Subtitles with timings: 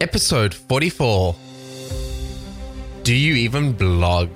[0.00, 1.34] Episode 44
[3.02, 4.28] Do you even blog?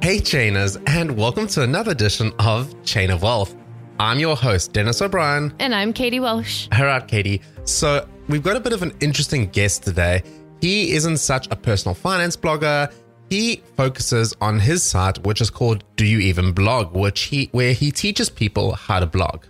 [0.00, 3.54] Hey, chainers, and welcome to another edition of Chain of Wealth.
[4.00, 5.54] I'm your host, Dennis O'Brien.
[5.58, 6.68] And I'm Katie Welsh.
[6.72, 7.42] All right, Katie.
[7.64, 10.22] So, we've got a bit of an interesting guest today.
[10.62, 12.90] He isn't such a personal finance blogger.
[13.28, 17.74] He focuses on his site, which is called Do You Even Blog, which he where
[17.74, 19.44] he teaches people how to blog.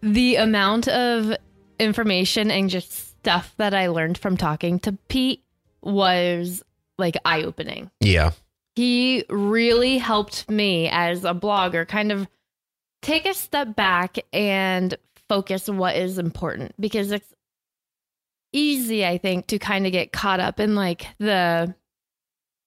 [0.00, 1.36] The amount of
[1.80, 5.44] information and just stuff that I learned from talking to Pete
[5.82, 6.62] was
[6.96, 7.90] like eye opening.
[8.00, 8.30] Yeah.
[8.74, 12.26] He really helped me as a blogger kind of
[13.02, 14.96] take a step back and
[15.28, 17.34] focus what is important because it's
[18.54, 21.74] easy I think to kind of get caught up in like the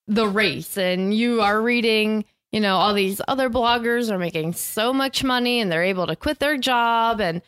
[0.06, 4.92] the race and you are reading you know all these other bloggers are making so
[4.92, 7.42] much money and they're able to quit their job and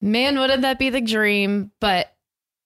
[0.00, 2.12] man wouldn't that be the dream but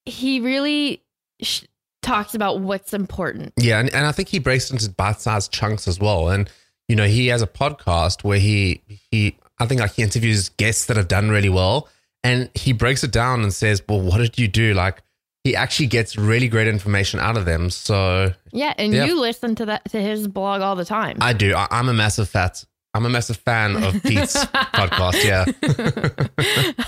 [0.06, 1.02] he really
[1.40, 1.64] sh-
[2.02, 3.52] talks about what's important.
[3.56, 6.28] Yeah, and, and I think he breaks into bite-sized chunks as well.
[6.28, 6.50] And
[6.88, 10.86] you know, he has a podcast where he he I think like he interviews guests
[10.86, 11.88] that have done really well,
[12.22, 15.02] and he breaks it down and says, "Well, what did you do?" Like
[15.44, 17.70] he actually gets really great information out of them.
[17.70, 19.04] So yeah, and yeah.
[19.04, 21.18] you listen to that to his blog all the time.
[21.20, 21.54] I do.
[21.54, 22.64] I, I'm a massive fat.
[22.94, 25.24] I'm a massive fan of Pete's podcast.
[25.24, 25.44] Yeah.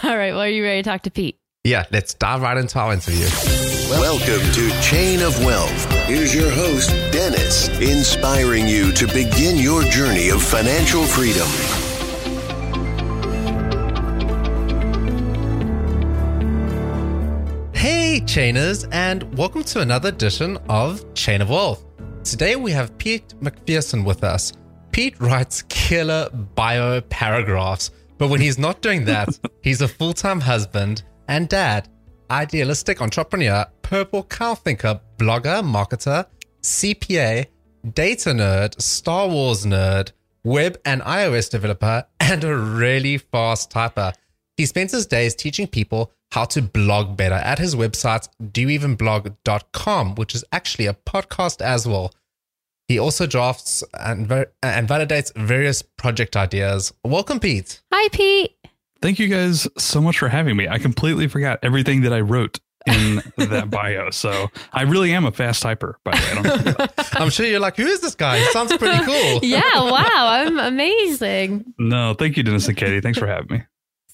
[0.09, 0.33] all right.
[0.33, 1.39] Well, are you ready to talk to Pete?
[1.67, 3.27] Yeah, let's dive right into our interview.
[3.91, 5.93] Welcome to Chain of Wealth.
[6.07, 11.49] Here's your host, Dennis, inspiring you to begin your journey of financial freedom.
[17.75, 21.85] Hey, Chainers, and welcome to another edition of Chain of Wealth.
[22.23, 24.53] Today we have Pete McPherson with us.
[24.93, 30.41] Pete writes killer bio paragraphs, but when he's not doing that, he's a full time
[30.41, 31.89] husband and dad,
[32.31, 36.27] idealistic entrepreneur, purple cow thinker, blogger, marketer,
[36.63, 37.47] CPA,
[37.95, 40.13] data nerd, Star Wars nerd,
[40.45, 44.13] web and iOS developer, and a really fast typer.
[44.57, 50.35] He spends his days teaching people how to blog better at his website, doyouevenblog.com, which
[50.35, 52.13] is actually a podcast as well.
[52.89, 56.93] He also drafts and, ver- and validates various project ideas.
[57.05, 57.83] Welcome, Pete.
[57.93, 58.56] Hi, Pete.
[59.01, 60.69] Thank you guys so much for having me.
[60.69, 64.11] I completely forgot everything that I wrote in that bio.
[64.11, 67.05] So I really am a fast typer, by the way.
[67.13, 68.39] I'm sure you're like, who is this guy?
[68.39, 69.41] He sounds pretty cool.
[69.43, 70.11] yeah, wow.
[70.29, 71.75] I'm amazing.
[71.79, 73.01] No, thank you, Dennis and Katie.
[73.01, 73.63] Thanks for having me.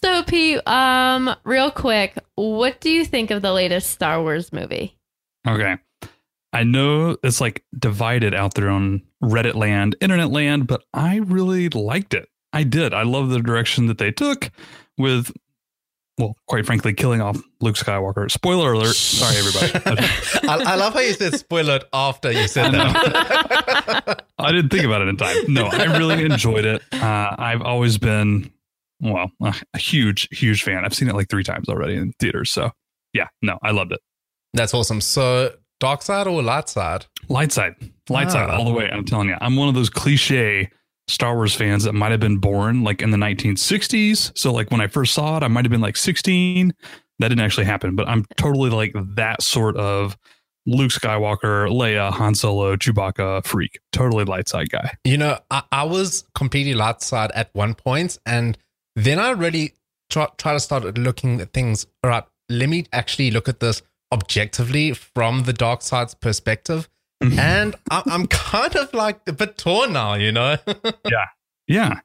[0.02, 4.98] So Pete, um, real quick, what do you think of the latest Star Wars movie?
[5.46, 5.76] Okay.
[6.52, 11.68] I know it's like divided out there on Reddit land, internet land, but I really
[11.68, 12.28] liked it.
[12.52, 12.92] I did.
[12.92, 14.50] I love the direction that they took
[14.98, 15.32] with,
[16.18, 18.30] well, quite frankly, killing off Luke Skywalker.
[18.30, 18.94] Spoiler alert.
[18.94, 20.08] Sorry, everybody.
[20.48, 24.26] I, I, love how you said spoiler after you said that.
[24.38, 25.36] I didn't think about it in time.
[25.48, 26.82] No, I really enjoyed it.
[26.92, 28.52] Uh, I've always been,
[29.00, 30.84] well, a, huge, huge fan.
[30.84, 32.50] I've seen it like three times already in theaters.
[32.50, 32.70] So,
[33.14, 34.00] yeah, no, I loved it.
[34.52, 35.00] That's awesome.
[35.00, 37.06] So, dark side or light side?
[37.28, 37.74] Light side.
[38.10, 38.30] Light ah.
[38.30, 38.90] side all the way.
[38.90, 39.36] I'm telling you.
[39.40, 40.70] I'm one of those cliche
[41.12, 44.36] Star Wars fans that might have been born like in the 1960s.
[44.36, 46.74] So like when I first saw it, I might have been like 16.
[47.18, 50.16] That didn't actually happen, but I'm totally like that sort of
[50.66, 53.80] Luke Skywalker, Leia, Han Solo, Chewbacca freak.
[53.92, 54.92] Totally light side guy.
[55.04, 58.56] You know, I, I was completely light side at one point, and
[58.96, 59.74] then I really
[60.10, 61.86] try, try to start looking at things.
[62.02, 63.82] All right, let me actually look at this
[64.12, 66.88] objectively from the dark side's perspective.
[67.38, 70.56] and I'm kind of like a bit torn now, you know?
[71.08, 71.26] yeah.
[71.66, 72.00] Yeah.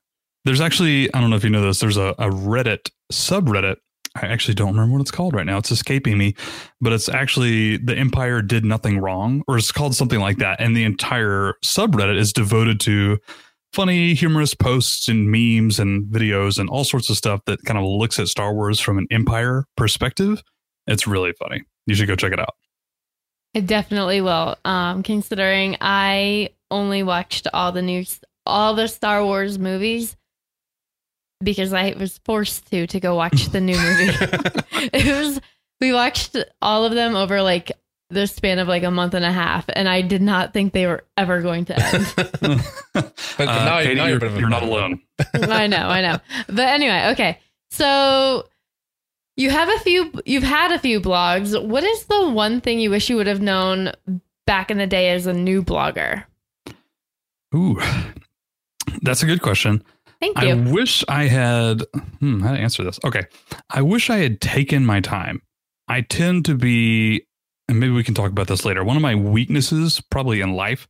[0.45, 3.77] There's actually, I don't know if you know this, there's a, a Reddit subreddit
[4.21, 5.57] I actually don't remember what it's called right now.
[5.57, 6.35] It's escaping me,
[6.81, 10.59] but it's actually the Empire did nothing wrong, or it's called something like that.
[10.59, 13.19] And the entire subreddit is devoted to
[13.73, 17.85] funny, humorous posts and memes and videos and all sorts of stuff that kind of
[17.85, 20.41] looks at Star Wars from an Empire perspective.
[20.87, 21.63] It's really funny.
[21.85, 22.55] You should go check it out.
[23.55, 24.55] I definitely will.
[24.65, 28.05] Um, considering I only watched all the new,
[28.45, 30.15] all the Star Wars movies
[31.43, 34.11] because I was forced to to go watch the new movie.
[34.93, 35.39] it was
[35.79, 37.71] we watched all of them over like
[38.09, 40.87] the span of like a month and a half, and I did not think they
[40.87, 42.13] were ever going to end.
[42.15, 42.39] but,
[42.93, 43.13] but
[43.45, 45.01] now, Uh, Katie, now you're, a bit of a- you're not alone.
[45.33, 46.17] I know, I know.
[46.47, 47.39] But anyway, okay.
[47.71, 48.47] So
[49.37, 51.59] you have a few you've had a few blogs.
[51.65, 53.91] What is the one thing you wish you would have known
[54.45, 56.25] back in the day as a new blogger?
[57.55, 57.79] Ooh,
[59.01, 59.83] that's a good question.
[60.19, 60.49] Thank you.
[60.49, 61.83] I wish I had.
[62.19, 62.99] Hmm, how to answer this?
[63.05, 63.21] Okay,
[63.69, 65.41] I wish I had taken my time.
[65.87, 67.25] I tend to be,
[67.69, 68.83] and maybe we can talk about this later.
[68.83, 70.87] One of my weaknesses, probably in life,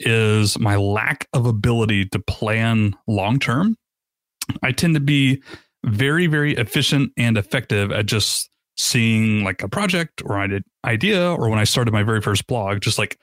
[0.00, 3.76] is my lack of ability to plan long term.
[4.62, 5.42] I tend to be
[5.84, 11.48] very, very efficient and effective at just seeing like a project or an idea, or
[11.48, 13.18] when I started my very first blog, just like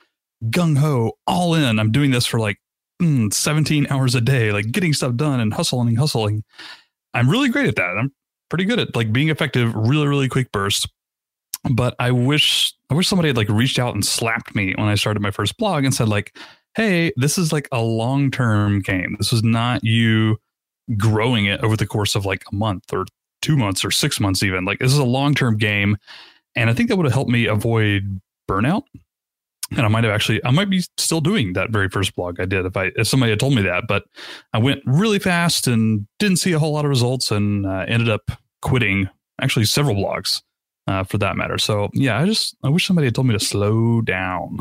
[0.45, 1.79] gung ho, all in.
[1.79, 2.57] I'm doing this for like
[3.01, 6.43] mm, 17 hours a day, like getting stuff done and hustling, and hustling.
[7.13, 7.97] I'm really great at that.
[7.97, 8.11] I'm
[8.49, 10.87] pretty good at like being effective, really, really quick bursts.
[11.69, 14.95] But I wish I wish somebody had like reached out and slapped me when I
[14.95, 16.37] started my first blog and said like,
[16.75, 19.15] "Hey, this is like a long term game.
[19.17, 20.37] This is not you
[20.95, 23.05] growing it over the course of like a month or
[23.41, 24.65] two months or six months even.
[24.65, 25.97] Like this is a long term game."
[26.55, 28.19] And I think that would have helped me avoid
[28.49, 28.83] burnout
[29.71, 32.45] and I might have actually I might be still doing that very first blog I
[32.45, 34.05] did if I if somebody had told me that, but
[34.53, 38.09] I went really fast and didn't see a whole lot of results and uh, ended
[38.09, 38.31] up
[38.61, 39.09] quitting
[39.41, 40.41] actually several blogs
[40.87, 41.57] uh, for that matter.
[41.57, 44.59] So yeah, I just I wish somebody had told me to slow down.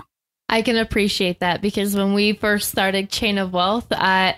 [0.48, 4.36] I can appreciate that because when we first started Chain of Wealth, I,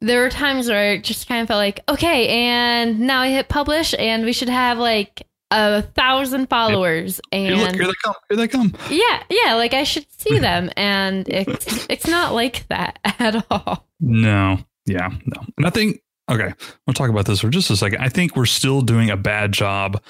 [0.00, 3.48] there were times where it just kind of felt like, okay, and now I hit
[3.48, 8.14] publish, and we should have like a thousand followers, Hey, look, and here they come!
[8.28, 8.74] Here they come!
[8.90, 13.86] yeah, yeah, like I should see them, and it's it's not like that at all.
[14.00, 15.42] No, yeah, no.
[15.56, 16.00] And I think
[16.30, 16.52] okay,
[16.86, 18.00] we'll talk about this for just a second.
[18.00, 20.02] I think we're still doing a bad job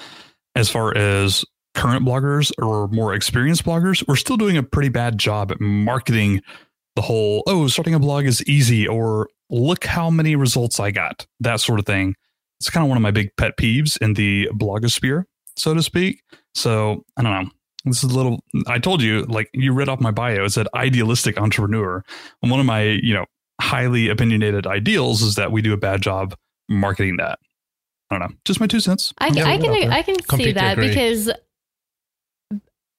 [0.55, 1.43] as far as
[1.73, 4.05] current bloggers or more experienced bloggers.
[4.07, 6.41] We're still doing a pretty bad job at marketing
[6.95, 11.27] the whole oh, starting a blog is easy or look how many results I got.
[11.39, 12.15] That sort of thing.
[12.59, 15.25] It's kind of one of my big pet peeves in the blogosphere,
[15.55, 16.23] so to speak.
[16.55, 17.51] So, I don't know.
[17.85, 20.67] This is a little I told you like you read off my bio it said
[20.75, 22.03] idealistic entrepreneur.
[22.41, 23.25] And one of my, you know,
[23.59, 26.35] highly opinionated ideals is that we do a bad job
[26.69, 27.39] marketing that.
[28.09, 28.35] I don't know.
[28.45, 29.13] Just my two cents.
[29.17, 29.91] I, Yeah, I can.
[29.91, 30.89] I can see that agree.
[30.89, 31.31] because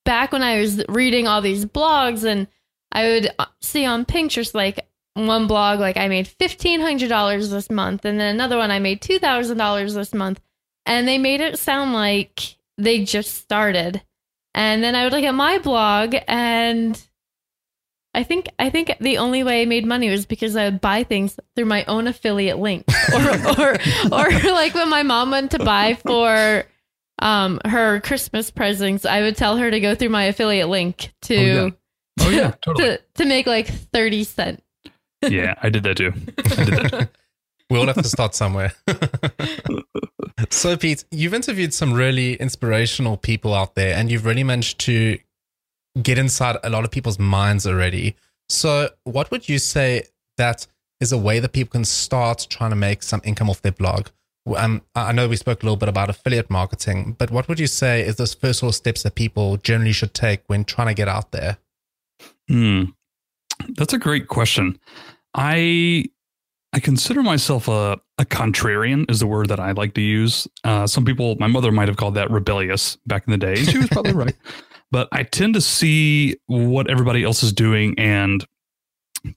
[0.04, 2.48] back when I was reading all these blogs and
[2.90, 7.50] I would uh, see on Pinterest like one blog like I made fifteen hundred dollars
[7.50, 10.40] this month and then another one I made two thousand dollars this month
[10.86, 14.02] and they made it sound like they just started
[14.54, 17.00] and then I would look at my blog and
[18.14, 21.02] I think I think the only way I made money was because I would buy
[21.02, 22.84] things through my own affiliate link,
[23.14, 23.78] or or
[24.12, 26.64] or like when my mom went to buy for
[27.20, 31.36] um her Christmas presents, I would tell her to go through my affiliate link to
[31.36, 31.70] Oh, yeah.
[32.20, 32.88] Oh yeah, totally.
[32.96, 34.61] to to make like thirty cent.
[35.22, 36.12] Yeah, I did that too.
[36.38, 37.10] I did that
[37.72, 38.74] we all have to start somewhere.
[40.50, 45.18] so, Pete, you've interviewed some really inspirational people out there, and you've really managed to
[46.02, 48.14] get inside a lot of people's minds already.
[48.48, 50.04] So, what would you say
[50.36, 50.66] that
[51.00, 54.08] is a way that people can start trying to make some income off their blog?
[54.54, 57.68] Um, I know we spoke a little bit about affiliate marketing, but what would you
[57.68, 60.94] say is those first sort of steps that people generally should take when trying to
[60.94, 61.58] get out there?
[62.48, 62.84] Hmm.
[63.76, 64.78] That's a great question.
[65.34, 66.06] I
[66.74, 70.48] I consider myself a, a contrarian is the word that I like to use.
[70.64, 73.54] Uh, some people, my mother might have called that rebellious back in the day.
[73.54, 74.34] and She was probably right.
[74.90, 78.44] But I tend to see what everybody else is doing and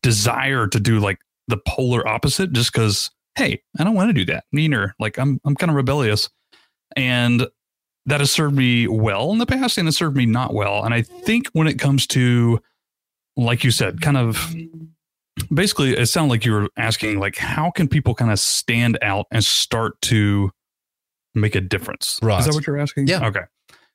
[0.02, 4.26] desire to do like the polar opposite just because, hey, I don't want to do
[4.34, 4.44] that.
[4.52, 4.96] Meaner.
[5.00, 6.30] Like I'm I'm kind of rebellious.
[6.98, 7.48] And
[8.06, 10.84] that has served me well in the past and it served me not well.
[10.84, 12.62] And I think when it comes to
[13.38, 14.54] like you said, kind of
[15.54, 19.26] basically it sounded like you were asking like how can people kind of stand out
[19.32, 20.52] and start to
[21.34, 22.20] make a difference?
[22.22, 22.40] Right.
[22.40, 23.08] is that what you're asking?
[23.08, 23.26] Yeah.
[23.28, 23.42] okay.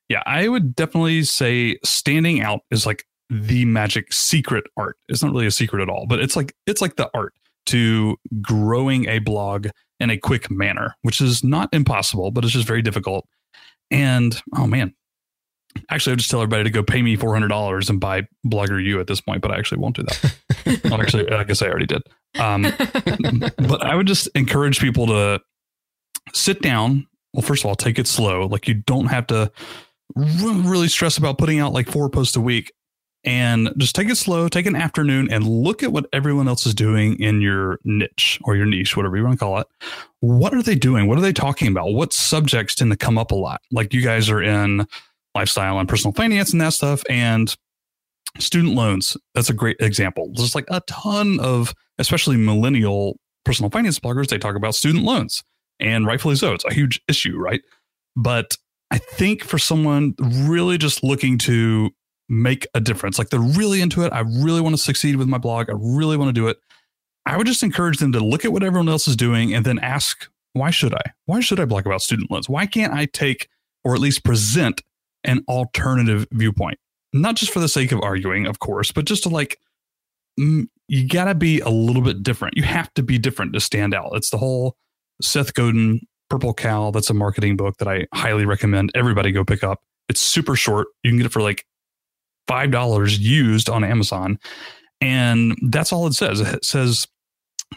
[0.09, 4.97] Yeah i would definitely say standing out is like the magic secret art.
[5.09, 7.33] It's not really a secret at all but it's like it's like the art
[7.67, 9.69] to growing a blog
[10.01, 13.27] in a quick manner which is not impossible but it's just very difficult.
[13.91, 14.95] And oh man,
[15.91, 18.27] actually, I would just tell everybody to go pay me four hundred dollars and buy
[18.47, 20.81] Blogger U at this point, but I actually won't do that.
[20.85, 22.03] well, actually, I guess I already did.
[22.39, 22.63] Um,
[23.69, 25.41] but I would just encourage people to
[26.33, 27.07] sit down.
[27.33, 28.47] Well, first of all, take it slow.
[28.47, 29.53] Like you don't have to
[30.17, 32.73] really stress about putting out like four posts a week
[33.25, 36.75] and just take it slow, take an afternoon and look at what everyone else is
[36.75, 39.67] doing in your niche or your niche, whatever you want to call it.
[40.21, 41.07] What are they doing?
[41.07, 41.93] What are they talking about?
[41.93, 43.61] What subjects tend to come up a lot?
[43.71, 44.87] Like you guys are in
[45.35, 47.55] lifestyle and personal finance and that stuff and
[48.39, 49.17] student loans.
[49.35, 50.31] That's a great example.
[50.35, 55.43] There's like a ton of, especially millennial personal finance bloggers, they talk about student loans
[55.79, 56.53] and rightfully so.
[56.53, 57.63] It's a huge issue, right?
[58.17, 58.57] But
[58.91, 61.91] I think for someone really just looking to
[62.29, 63.19] make a difference.
[63.19, 64.13] Like they're really into it.
[64.13, 65.69] I really want to succeed with my blog.
[65.69, 66.59] I really want to do it.
[67.27, 69.79] I would just encourage them to look at what everyone else is doing and then
[69.81, 71.03] ask, why should I?
[71.27, 72.49] Why should I blog about student loans?
[72.49, 73.49] Why can't I take
[73.85, 74.83] or at least present
[75.25, 76.79] an alternative viewpoint?
[77.13, 79.59] Not just for the sake of arguing, of course, but just to like,
[80.37, 82.57] you got to be a little bit different.
[82.57, 84.11] You have to be different to stand out.
[84.15, 84.77] It's the whole
[85.21, 86.91] Seth Godin Purple Cow.
[86.91, 89.81] That's a marketing book that I highly recommend everybody go pick up.
[90.09, 90.89] It's super short.
[91.03, 91.65] You can get it for like
[92.49, 94.39] $5 used on Amazon.
[95.01, 96.41] And that's all it says.
[96.41, 97.07] It says,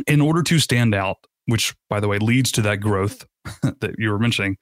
[0.07, 3.25] in order to stand out, which by the way leads to that growth
[3.61, 4.57] that you were mentioning,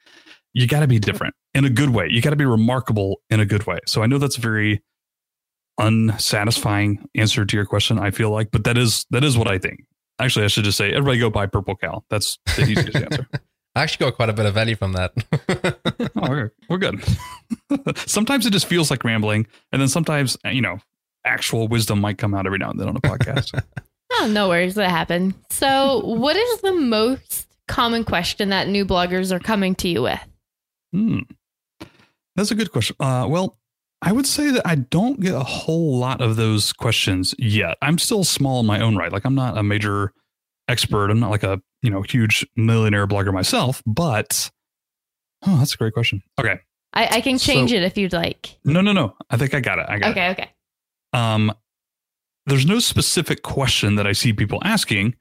[0.54, 2.08] you got to be different in a good way.
[2.10, 3.79] You got to be remarkable in a good way.
[3.86, 4.81] So I know that's a very
[5.77, 9.58] unsatisfying answer to your question, I feel like, but that is that is what I
[9.58, 9.86] think.
[10.20, 12.03] Actually, I should just say everybody go buy Purple Cow.
[12.10, 13.27] That's the easiest answer.
[13.75, 15.13] I actually got quite a bit of value from that.
[16.15, 17.03] oh, we're, we're good.
[18.08, 20.79] sometimes it just feels like rambling, and then sometimes you know
[21.25, 23.60] actual wisdom might come out every now and then on a podcast.
[24.13, 25.34] oh, no worries, that happened.
[25.50, 30.20] So, what is the most common question that new bloggers are coming to you with?
[30.93, 31.20] Hmm,
[32.36, 32.96] that's a good question.
[33.00, 33.58] Uh, well,
[34.02, 37.78] I would say that I don't get a whole lot of those questions yet.
[37.82, 39.12] I'm still small in my own right.
[39.12, 40.14] Like I'm not a major
[40.68, 41.12] expert.
[41.12, 44.50] I'm not like a you know huge millionaire blogger myself, but
[45.46, 46.24] oh, that's a great question.
[46.40, 46.60] Okay,
[46.94, 48.58] I, I can change so, it if you'd like.
[48.66, 49.16] No, no, no.
[49.30, 49.86] I think I got it.
[49.88, 50.32] I got okay, it.
[50.32, 50.52] Okay, okay.
[51.14, 51.54] Um,
[52.48, 55.16] there's no specific question that I see people asking.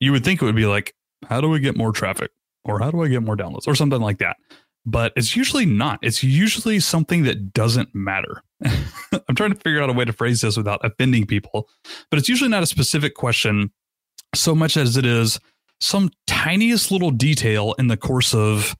[0.00, 0.94] You would think it would be like,
[1.28, 2.32] how do we get more traffic,
[2.64, 4.36] or how do I get more downloads, or something like that.
[4.86, 5.98] But it's usually not.
[6.02, 8.42] It's usually something that doesn't matter.
[8.64, 11.68] I'm trying to figure out a way to phrase this without offending people,
[12.10, 13.70] but it's usually not a specific question
[14.34, 15.38] so much as it is
[15.80, 18.76] some tiniest little detail in the course of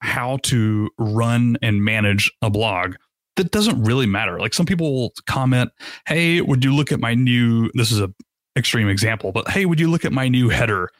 [0.00, 2.94] how to run and manage a blog
[3.36, 4.38] that doesn't really matter.
[4.38, 5.70] Like some people will comment,
[6.06, 8.12] "Hey, would you look at my new this is a
[8.56, 10.90] extreme example, but hey, would you look at my new header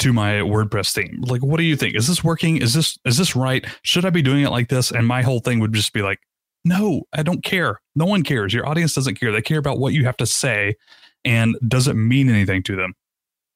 [0.00, 1.22] to my WordPress theme?
[1.26, 1.96] Like what do you think?
[1.96, 2.58] Is this working?
[2.58, 3.64] Is this is this right?
[3.82, 6.20] Should I be doing it like this?" And my whole thing would just be like,
[6.64, 7.80] "No, I don't care.
[7.94, 8.52] No one cares.
[8.52, 9.32] Your audience doesn't care.
[9.32, 10.76] They care about what you have to say
[11.24, 12.94] and does it mean anything to them?"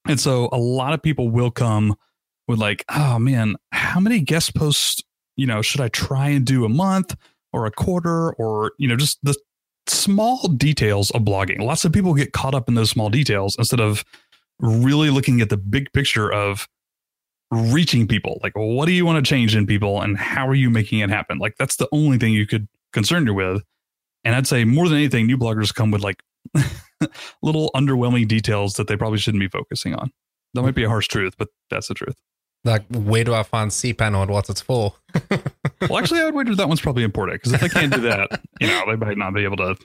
[0.09, 1.95] And so a lot of people will come
[2.49, 5.03] with like, oh man, how many guest posts,
[5.37, 7.15] you know, should I try and do a month
[7.53, 9.37] or a quarter or, you know, just the
[9.87, 11.61] small details of blogging.
[11.61, 14.05] Lots of people get caught up in those small details instead of
[14.63, 16.69] really looking at the big picture of
[17.51, 18.41] reaching people.
[18.43, 21.11] Like, what do you want to change in people and how are you making it
[21.11, 21.39] happen?
[21.39, 23.63] Like, that's the only thing you could concern you with.
[24.25, 26.23] And I'd say more than anything, new bloggers come with like
[27.43, 30.11] little underwhelming details that they probably shouldn't be focusing on.
[30.55, 32.17] That might be a harsh truth, but that's the truth.
[32.65, 34.95] Like, where do I find cPanel and what it's for?
[35.81, 38.41] well, actually, I would wager that one's probably important because if they can't do that,
[38.61, 39.77] you know, they might not be able to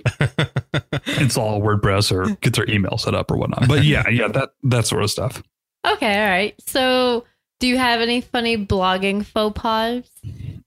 [1.20, 3.68] install WordPress or get their email set up or whatnot.
[3.68, 5.42] But yeah, yeah, that that sort of stuff.
[5.86, 6.54] Okay, all right.
[6.68, 7.26] So,
[7.60, 10.04] do you have any funny blogging faux pas?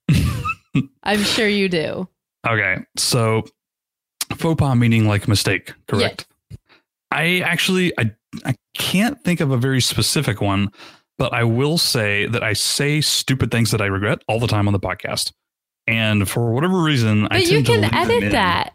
[1.04, 2.08] I'm sure you do.
[2.46, 3.44] Okay, so
[4.36, 6.26] faux pas meaning like mistake, correct?
[6.50, 6.58] Yes.
[7.12, 8.12] I actually I
[8.44, 10.70] I can't think of a very specific one,
[11.20, 14.66] but I will say that I say stupid things that I regret all the time
[14.66, 15.32] on the podcast.
[15.86, 18.72] And for whatever reason, but I you can edit that.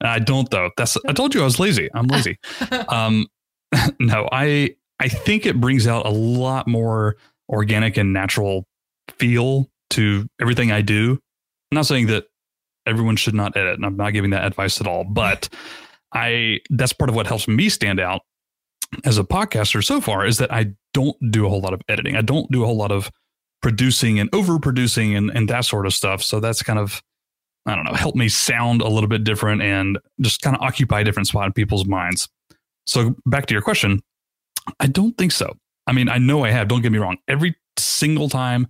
[0.00, 0.70] I don't though.
[0.76, 1.88] That's I told you I was lazy.
[1.94, 2.38] I'm lazy.
[2.88, 3.28] um,
[4.00, 7.14] no, I I think it brings out a lot more
[7.48, 8.66] organic and natural
[9.18, 11.20] feel to everything I do.
[11.70, 12.24] I'm not saying that
[12.84, 15.04] everyone should not edit, and I'm not giving that advice at all.
[15.04, 15.48] But
[16.12, 18.22] I that's part of what helps me stand out
[19.04, 22.16] as a podcaster so far is that I don't do a whole lot of editing.
[22.16, 23.10] I don't do a whole lot of
[23.60, 26.22] producing and overproducing and, and that sort of stuff.
[26.22, 27.02] So that's kind of
[27.66, 31.00] I don't know, help me sound a little bit different and just kind of occupy
[31.00, 32.28] a different spot in people's minds.
[32.86, 34.02] So back to your question,
[34.80, 35.56] I don't think so.
[35.86, 37.16] I mean, I know I have, don't get me wrong.
[37.26, 38.66] Every single time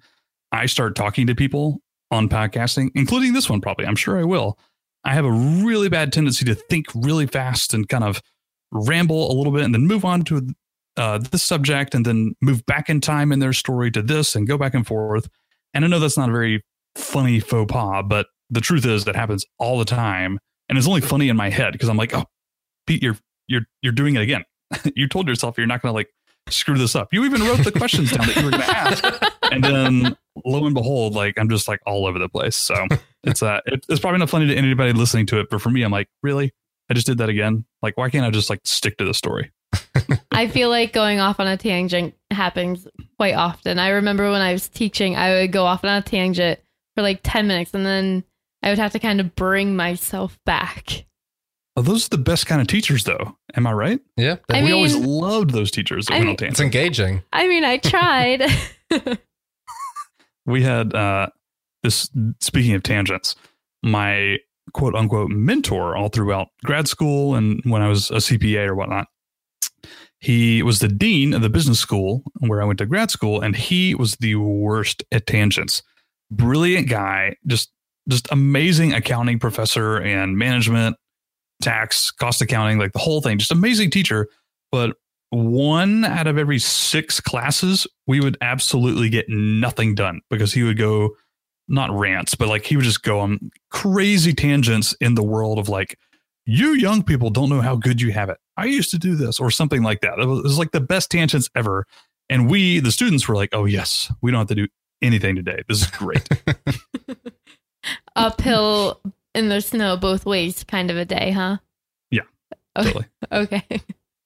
[0.52, 3.86] I start talking to people on podcasting, including this one, probably.
[3.86, 4.58] I'm sure I will.
[5.04, 8.22] I have a really bad tendency to think really fast and kind of
[8.70, 10.54] ramble a little bit and then move on to
[10.96, 14.46] uh, this subject and then move back in time in their story to this and
[14.46, 15.28] go back and forth.
[15.72, 19.16] And I know that's not a very funny faux pas, but the truth is that
[19.16, 20.38] happens all the time.
[20.68, 22.24] And it's only funny in my head because I'm like, oh,
[22.86, 23.16] Pete, you're
[23.48, 24.44] you're you're doing it again.
[24.96, 26.08] you told yourself you're not going to like
[26.48, 27.12] screw this up.
[27.12, 29.04] You even wrote the questions down that you were going to ask,
[29.52, 32.56] and then lo and behold, like I'm just like all over the place.
[32.56, 32.86] So
[33.24, 35.82] it's uh, it, it's probably not funny to anybody listening to it, but for me,
[35.82, 36.52] I'm like, really,
[36.90, 37.64] I just did that again.
[37.82, 39.52] Like, why can't I just like stick to the story?
[40.32, 42.86] I feel like going off on a tangent happens
[43.18, 43.78] quite often.
[43.78, 46.60] I remember when I was teaching, I would go off on a tangent
[46.96, 48.24] for like 10 minutes and then
[48.62, 51.06] I would have to kind of bring myself back.
[51.76, 53.36] Oh, those are the best kind of teachers, though.
[53.56, 54.00] Am I right?
[54.16, 54.36] Yeah.
[54.48, 57.22] I we always loved those teachers that I went on mean- It's engaging.
[57.32, 58.44] I mean, I tried.
[60.46, 61.28] we had uh,
[61.82, 63.36] this speaking of tangents
[63.82, 64.38] my
[64.72, 69.06] quote unquote mentor all throughout grad school and when i was a cpa or whatnot
[70.24, 73.56] he was the dean of the business school where i went to grad school and
[73.56, 75.82] he was the worst at tangents
[76.30, 77.70] brilliant guy just
[78.08, 80.96] just amazing accounting professor and management
[81.62, 84.28] tax cost accounting like the whole thing just amazing teacher
[84.70, 84.96] but
[85.34, 90.78] one out of every six classes, we would absolutely get nothing done because he would
[90.78, 91.10] go
[91.66, 95.68] not rants, but like he would just go on crazy tangents in the world of
[95.68, 95.98] like,
[96.46, 98.38] you young people don't know how good you have it.
[98.56, 100.18] I used to do this or something like that.
[100.18, 101.86] It was, it was like the best tangents ever.
[102.30, 104.68] And we, the students, were like, oh, yes, we don't have to do
[105.02, 105.62] anything today.
[105.68, 106.26] This is great.
[108.16, 109.00] Uphill
[109.34, 111.58] in the snow both ways kind of a day, huh?
[112.10, 112.22] Yeah,
[112.78, 112.92] Okay.
[112.92, 113.06] totally.
[113.32, 113.82] okay.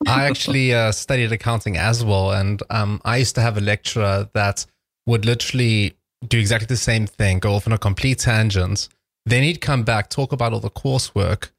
[0.07, 4.29] I actually uh, studied accounting as well, and um, I used to have a lecturer
[4.33, 4.65] that
[5.07, 8.89] would literally do exactly the same thing, go off on a complete tangent.
[9.27, 11.51] Then he'd come back, talk about all the coursework,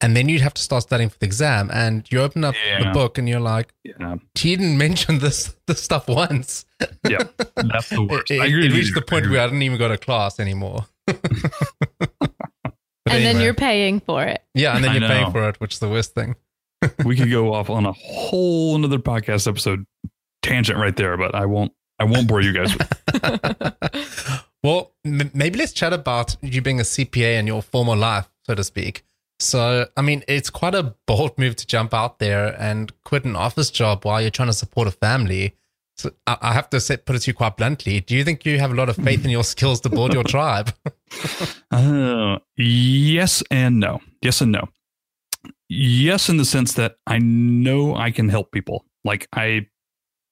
[0.00, 1.70] and then you'd have to start studying for the exam.
[1.72, 4.16] And you open up the book, and you're like, Yeah.
[4.34, 6.64] he didn't mention this this stuff once.
[7.08, 7.18] Yeah.
[7.56, 8.30] That's the worst.
[8.30, 9.36] It, I it reached the point agree.
[9.36, 10.86] where I didn't even go to class anymore.
[13.08, 14.42] But and then you're paying for it.
[14.52, 16.34] yeah, and then you're paying for it, which is the worst thing.
[17.04, 19.86] we could go off on a whole another podcast episode
[20.42, 21.70] tangent right there, but I won't.
[22.00, 22.76] I won't bore you guys.
[22.76, 28.28] with well, m- maybe let's chat about you being a CPA in your former life,
[28.42, 29.04] so to speak.
[29.38, 33.36] So, I mean, it's quite a bold move to jump out there and quit an
[33.36, 35.54] office job while you're trying to support a family.
[35.96, 38.00] So, I, I have to say, put it to you quite bluntly.
[38.00, 40.24] Do you think you have a lot of faith in your skills to build your
[40.36, 40.72] tribe?
[41.70, 44.00] Uh, yes and no.
[44.22, 44.68] Yes and no.
[45.68, 48.84] Yes, in the sense that I know I can help people.
[49.04, 49.66] Like I,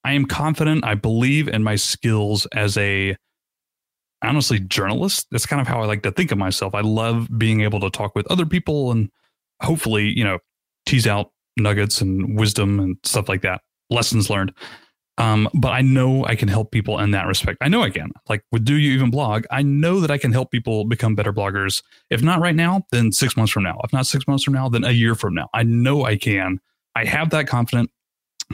[0.04, 0.84] I am confident.
[0.84, 3.16] I believe in my skills as a
[4.24, 5.26] honestly journalist.
[5.30, 6.74] That's kind of how I like to think of myself.
[6.74, 9.10] I love being able to talk with other people and
[9.62, 10.38] hopefully, you know,
[10.86, 13.62] tease out nuggets and wisdom and stuff like that.
[13.90, 14.52] Lessons learned.
[15.16, 17.58] Um, but I know I can help people in that respect.
[17.60, 18.10] I know I can.
[18.28, 21.32] Like with Do You Even Blog, I know that I can help people become better
[21.32, 21.82] bloggers.
[22.10, 23.80] If not right now, then six months from now.
[23.84, 25.48] If not six months from now, then a year from now.
[25.54, 26.58] I know I can.
[26.96, 27.90] I have that confidence.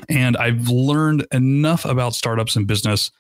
[0.09, 3.11] And I've learned enough about startups and business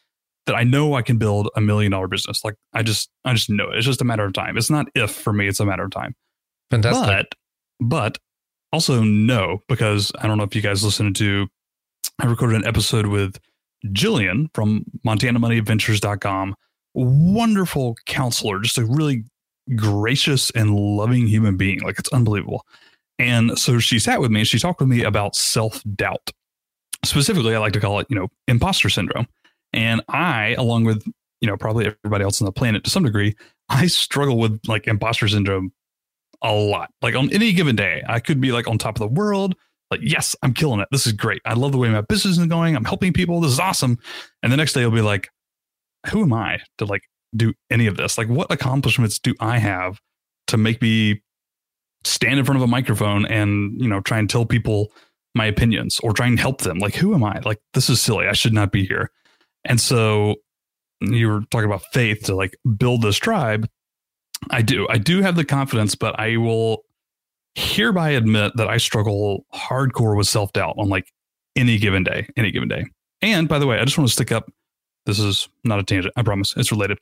[0.50, 2.44] that I know I can build a million dollar business.
[2.44, 3.78] Like I just I just know it.
[3.78, 4.58] It's just a matter of time.
[4.58, 6.16] It's not if for me, it's a matter of time.
[6.72, 7.06] Fantastic.
[7.06, 7.26] But
[7.80, 8.18] but
[8.72, 11.46] also no, because I don't know if you guys listened to
[12.18, 13.38] I recorded an episode with
[13.86, 16.56] Jillian from MontanaMoneyAdventures.com.
[16.94, 19.22] Wonderful counselor, just a really
[19.76, 21.80] gracious and loving human being.
[21.80, 22.66] Like it's unbelievable.
[23.20, 26.30] And so she sat with me and she talked with me about self-doubt.
[27.04, 29.28] Specifically, I like to call it, you know, imposter syndrome.
[29.72, 31.04] And I, along with,
[31.40, 33.34] you know, probably everybody else on the planet to some degree,
[33.68, 35.72] I struggle with like imposter syndrome
[36.42, 36.90] a lot.
[37.02, 39.54] Like on any given day, I could be like on top of the world.
[39.90, 40.88] Like, yes, I'm killing it.
[40.92, 41.42] This is great.
[41.44, 42.76] I love the way my business is going.
[42.76, 43.40] I'm helping people.
[43.40, 43.98] This is awesome.
[44.42, 45.28] And the next day, I'll be like,
[46.10, 47.02] who am I to like
[47.34, 48.16] do any of this?
[48.16, 50.00] Like, what accomplishments do I have
[50.46, 51.22] to make me
[52.04, 54.92] stand in front of a microphone and, you know, try and tell people
[55.34, 56.78] my opinions or try and help them?
[56.78, 57.40] Like, who am I?
[57.44, 58.28] Like, this is silly.
[58.28, 59.10] I should not be here.
[59.64, 60.36] And so
[61.00, 63.68] you were talking about faith to like build this tribe.
[64.50, 64.86] I do.
[64.88, 66.84] I do have the confidence, but I will
[67.54, 71.12] hereby admit that I struggle hardcore with self doubt on like
[71.56, 72.86] any given day, any given day.
[73.22, 74.50] And by the way, I just want to stick up.
[75.06, 76.14] This is not a tangent.
[76.16, 76.98] I promise it's related.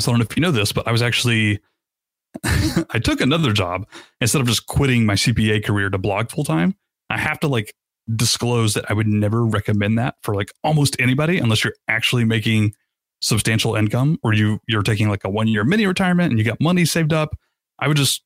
[0.00, 1.60] So I don't know if you know this, but I was actually,
[2.44, 3.86] I took another job
[4.20, 6.74] instead of just quitting my CPA career to blog full time.
[7.10, 7.74] I have to like
[8.14, 12.74] disclose that I would never recommend that for like almost anybody unless you're actually making
[13.20, 16.60] substantial income or you you're taking like a one year mini retirement and you got
[16.60, 17.36] money saved up,
[17.78, 18.22] I would just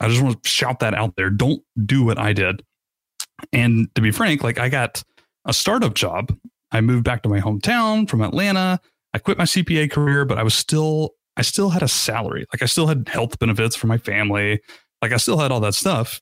[0.00, 1.30] I just want to shout that out there.
[1.30, 2.62] Don't do what I did.
[3.52, 5.02] And to be frank, like I got
[5.44, 6.36] a startup job.
[6.72, 8.80] I moved back to my hometown from Atlanta.
[9.12, 12.46] I quit my CPA career, but I was still I still had a salary.
[12.52, 14.60] Like I still had health benefits for my family.
[15.02, 16.20] Like I still had all that stuff.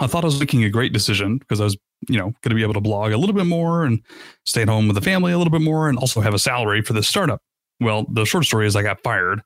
[0.00, 1.76] I thought I was making a great decision because I was,
[2.08, 4.00] you know, going to be able to blog a little bit more and
[4.46, 6.82] stay at home with the family a little bit more and also have a salary
[6.82, 7.40] for this startup.
[7.80, 9.42] Well, the short story is I got fired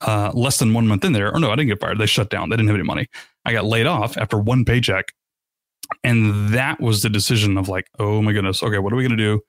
[0.00, 1.34] uh, less than one month in there.
[1.34, 1.98] Or no, I didn't get fired.
[1.98, 2.48] They shut down.
[2.48, 3.06] They didn't have any money.
[3.44, 5.12] I got laid off after one paycheck.
[6.04, 9.16] And that was the decision of like, oh my goodness, okay, what are we going
[9.16, 9.40] to do?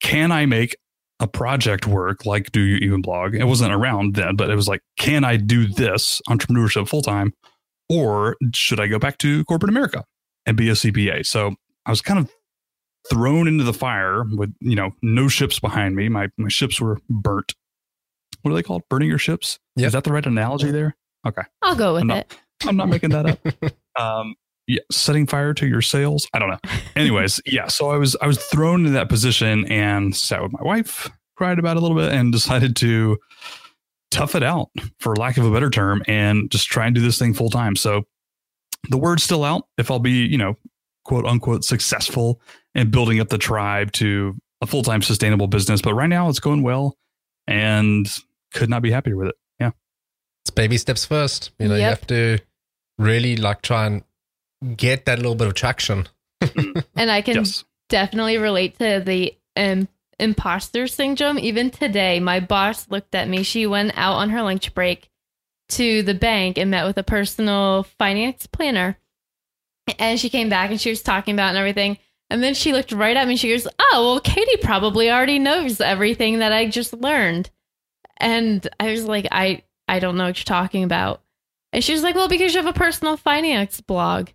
[0.00, 0.76] Can I make
[1.20, 3.34] a project work like Do You Even Blog?
[3.34, 7.32] It wasn't around then, but it was like, can I do this entrepreneurship full time?
[7.88, 10.04] Or should I go back to corporate America
[10.46, 11.26] and be a CPA?
[11.26, 11.56] So
[11.88, 12.30] I was kind of
[13.10, 16.08] thrown into the fire with, you know, no ships behind me.
[16.08, 17.54] My, my ships were burnt.
[18.42, 18.82] What are they called?
[18.90, 19.58] Burning your ships?
[19.76, 19.86] Yep.
[19.86, 20.96] Is that the right analogy there?
[21.26, 21.42] Okay.
[21.62, 22.36] I'll go with I'm not- it.
[22.66, 23.38] I'm not making that up.
[23.98, 24.36] Um,
[24.68, 26.28] yeah, setting fire to your sails.
[26.32, 26.58] I don't know.
[26.94, 27.66] Anyways, yeah.
[27.66, 31.58] So I was I was thrown into that position and sat with my wife, cried
[31.58, 33.16] about it a little bit, and decided to
[34.12, 34.68] tough it out,
[35.00, 37.74] for lack of a better term, and just try and do this thing full time.
[37.74, 38.04] So
[38.88, 39.64] the word's still out.
[39.78, 40.54] If I'll be, you know,
[41.08, 42.38] quote unquote successful
[42.74, 46.38] in building up the tribe to a full time sustainable business, but right now it's
[46.38, 46.96] going well,
[47.46, 48.06] and
[48.52, 49.34] could not be happier with it.
[49.58, 49.70] Yeah.
[50.44, 51.50] It's baby steps first.
[51.58, 52.38] You know, you have to
[52.98, 54.04] really like try and
[54.76, 56.08] get that little bit of traction.
[56.96, 57.64] And I can Yes.
[57.88, 61.38] definitely relate to the um, imposter syndrome.
[61.38, 63.42] Even today, my boss looked at me.
[63.44, 65.08] She went out on her lunch break
[65.70, 68.98] to the bank and met with a personal finance planner.
[69.98, 71.98] And she came back and she was talking about and everything.
[72.30, 73.32] And then she looked right at me.
[73.34, 77.50] And she goes, Oh, well, Katie probably already knows everything that I just learned.
[78.18, 81.22] And I was like, I, I don't know what you're talking about.
[81.72, 84.28] And she was like, Well, because you have a personal finance blog.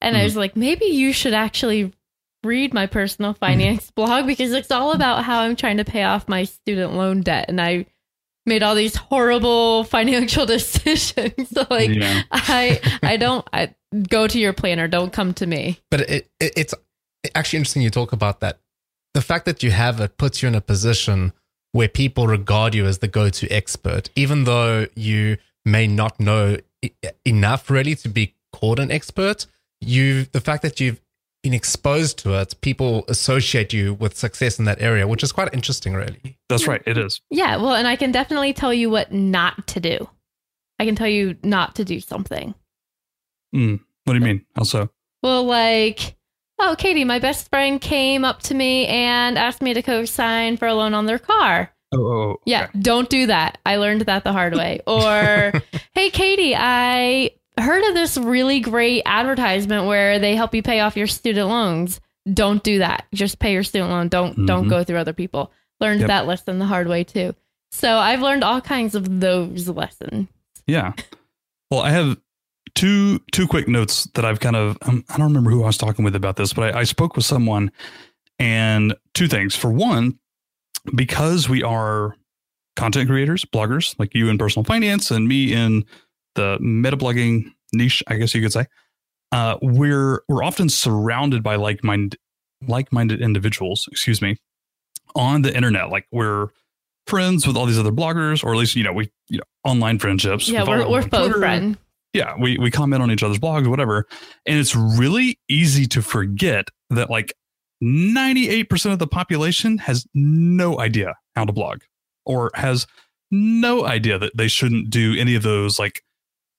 [0.00, 0.24] And I Mhm.
[0.24, 1.92] was like, maybe you should actually
[2.44, 6.28] read my personal finance blog because it's all about how I'm trying to pay off
[6.28, 7.46] my student loan debt.
[7.48, 7.86] And I
[8.48, 11.48] made all these horrible financial decisions.
[11.52, 12.22] so like Yeah.
[12.32, 13.74] I I don't I
[14.08, 15.80] go to your planner, don't come to me.
[15.90, 16.74] But it, it, it's
[17.34, 18.58] actually interesting you talk about that.
[19.14, 21.32] The fact that you have it puts you in a position
[21.72, 26.56] where people regard you as the go to expert, even though you may not know
[27.24, 29.46] enough really to be called an expert.
[29.80, 31.00] You, the fact that you've
[31.42, 35.52] been exposed to it, people associate you with success in that area, which is quite
[35.54, 36.38] interesting, really.
[36.48, 36.82] That's right.
[36.86, 37.20] It is.
[37.30, 40.08] Yeah, well, and I can definitely tell you what not to do.
[40.80, 42.54] I can tell you not to do something.
[43.54, 43.80] Mm.
[44.04, 44.44] What do you mean?
[44.56, 44.90] Also,
[45.22, 46.16] Well, like,
[46.58, 50.66] oh, Katie, my best friend came up to me and asked me to co-sign for
[50.68, 51.72] a loan on their car.
[51.92, 52.78] oh, oh, oh, Yeah, okay.
[52.80, 53.58] don't do that.
[53.64, 54.80] I learned that the hard way.
[54.86, 55.52] Or,
[55.94, 60.96] hey, Katie, I heard of this really great advertisement where they help you pay off
[60.96, 62.00] your student loans.
[62.32, 63.06] Don't do that.
[63.14, 64.08] Just pay your student loan.
[64.08, 64.70] Don't don't Mhm.
[64.70, 65.52] go through other people.
[65.80, 66.08] Learned Yep.
[66.08, 67.34] that lesson the hard way too.
[67.70, 70.28] So I've learned all kinds of those lessons.
[70.66, 70.92] Yeah.
[71.70, 72.18] Well, I have
[72.74, 75.78] two two quick notes that I've kind of um, I don't remember who I was
[75.78, 77.70] talking with about this, but I, I spoke with someone,
[78.38, 79.56] and two things.
[79.56, 80.18] For one,
[80.94, 82.14] because we are
[82.76, 85.84] content creators, bloggers, like you in personal finance and me in
[86.38, 88.66] the meta blogging niche, I guess you could say,
[89.32, 92.16] uh, we're we're often surrounded by like mind
[92.66, 93.88] like minded individuals.
[93.90, 94.36] Excuse me,
[95.14, 95.90] on the internet.
[95.90, 96.48] Like we're
[97.06, 99.98] friends with all these other bloggers, or at least you know we you know online
[99.98, 100.48] friendships.
[100.48, 101.76] Yeah, we're, we're both friends.
[102.14, 104.06] Yeah, we we comment on each other's blogs, whatever,
[104.46, 107.34] and it's really easy to forget that like
[107.80, 111.80] ninety eight percent of the population has no idea how to blog,
[112.24, 112.86] or has
[113.30, 116.02] no idea that they shouldn't do any of those like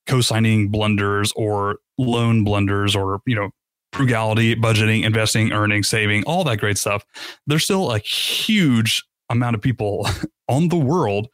[0.08, 3.50] co-signing blunders or loan blunders or you know
[3.94, 7.04] frugality, budgeting, investing, earning, saving, all that great stuff.
[7.48, 10.08] There's still a huge amount of people
[10.48, 11.28] on the world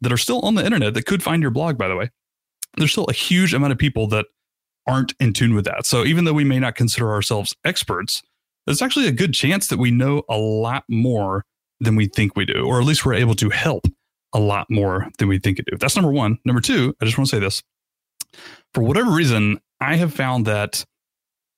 [0.00, 2.10] that are still on the internet that could find your blog, by the way.
[2.76, 4.26] There's still a huge amount of people that
[4.86, 5.86] aren't in tune with that.
[5.86, 8.22] So even though we may not consider ourselves experts,
[8.66, 11.44] there's actually a good chance that we know a lot more
[11.80, 13.86] than we think we do, or at least we're able to help
[14.32, 15.76] a lot more than we think we do.
[15.78, 16.38] That's number one.
[16.44, 17.62] Number two, I just want to say this.
[18.74, 20.84] For whatever reason, I have found that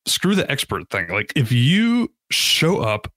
[0.06, 1.08] screw the expert thing.
[1.08, 3.12] Like if you show up,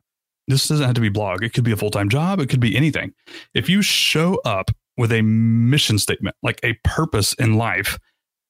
[0.47, 1.43] this doesn't have to be blog.
[1.43, 2.39] It could be a full-time job.
[2.39, 3.13] It could be anything.
[3.53, 7.97] If you show up with a mission statement, like a purpose in life,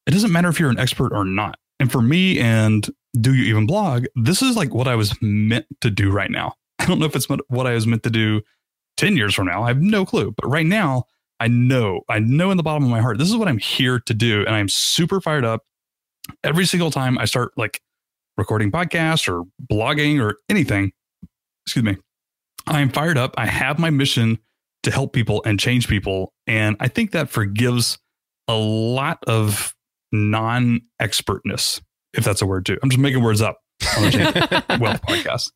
[0.06, 1.58] it doesn't matter if you're an expert or not.
[1.80, 2.88] And for me and
[3.20, 6.56] Do You Even Blog, this is like what I was meant to do right now.
[6.80, 8.42] I don't know if it's what what I was meant to do
[8.98, 10.34] 10 years from now, I have no clue.
[10.36, 11.06] But right now,
[11.40, 14.00] I know, I know in the bottom of my heart, this is what I'm here
[14.00, 14.46] to do.
[14.46, 15.64] And I'm super fired up
[16.44, 17.82] every single time I start like
[18.38, 20.92] recording podcasts or blogging or anything.
[21.66, 21.98] Excuse me.
[22.68, 23.34] I'm fired up.
[23.38, 24.40] I have my mission
[24.84, 26.34] to help people and change people.
[26.48, 27.98] And I think that forgives
[28.48, 29.76] a lot of
[30.12, 31.82] non expertness,
[32.14, 32.78] if that's a word too.
[32.82, 33.60] I'm just making words up
[33.98, 35.52] on the Wealth podcast.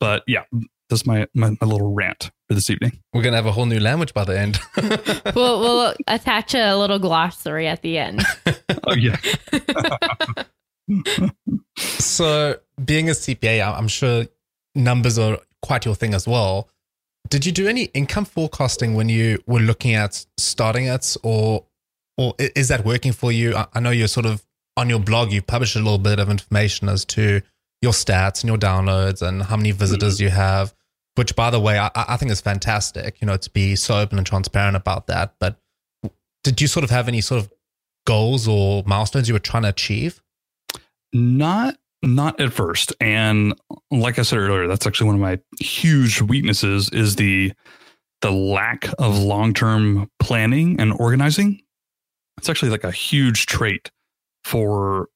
[0.00, 0.44] But yeah,
[0.88, 3.00] that's my, my, my little rant for this evening.
[3.12, 4.60] We're gonna have a whole new language by the end.
[5.34, 8.22] we'll, we'll attach a little glossary at the end.
[8.86, 9.16] oh yeah.
[11.78, 14.26] so, being a CPA, I'm sure
[14.74, 16.68] numbers are quite your thing as well.
[17.30, 21.64] Did you do any income forecasting when you were looking at starting it, or
[22.18, 23.54] or is that working for you?
[23.72, 24.44] I know you're sort of
[24.76, 25.32] on your blog.
[25.32, 27.40] You published a little bit of information as to
[27.84, 30.24] your stats and your downloads and how many visitors mm-hmm.
[30.24, 30.74] you have.
[31.16, 33.20] Which, by the way, I, I think is fantastic.
[33.20, 35.34] You know, to be so open and transparent about that.
[35.38, 35.60] But
[36.42, 37.52] did you sort of have any sort of
[38.04, 40.20] goals or milestones you were trying to achieve?
[41.12, 42.92] Not not at first.
[43.00, 43.54] And
[43.90, 47.52] like I said earlier, that's actually one of my huge weaknesses is the
[48.20, 51.60] the lack of long-term planning and organizing.
[52.38, 53.90] It's actually like a huge trait
[54.44, 55.08] for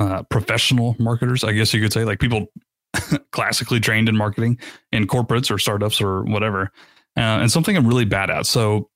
[0.00, 2.46] uh, professional marketers, I guess you could say, like people
[3.32, 4.58] classically trained in marketing
[4.90, 6.72] in corporates or startups or whatever,
[7.16, 8.46] uh, and something I'm really bad at.
[8.46, 8.88] So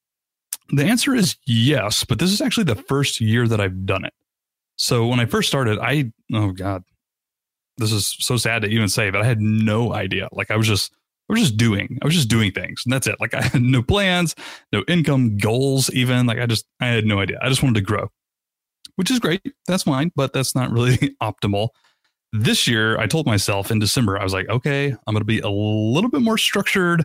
[0.70, 4.14] the answer is yes, but this is actually the first year that I've done it.
[4.76, 6.82] So when I first started, I oh god,
[7.76, 10.28] this is so sad to even say, but I had no idea.
[10.32, 10.92] Like I was just
[11.28, 11.98] I was just doing.
[12.02, 13.16] I was just doing things, and that's it.
[13.20, 14.34] Like I had no plans,
[14.72, 16.26] no income goals, even.
[16.26, 17.38] Like I just I had no idea.
[17.42, 18.10] I just wanted to grow,
[18.96, 19.42] which is great.
[19.66, 21.68] That's fine, but that's not really optimal.
[22.32, 25.40] This year, I told myself in December, I was like, okay, I'm going to be
[25.40, 27.04] a little bit more structured,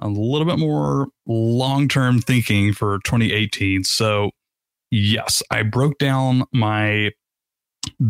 [0.00, 3.82] a little bit more long term thinking for 2018.
[3.82, 4.30] So,
[4.90, 7.10] yes, I broke down my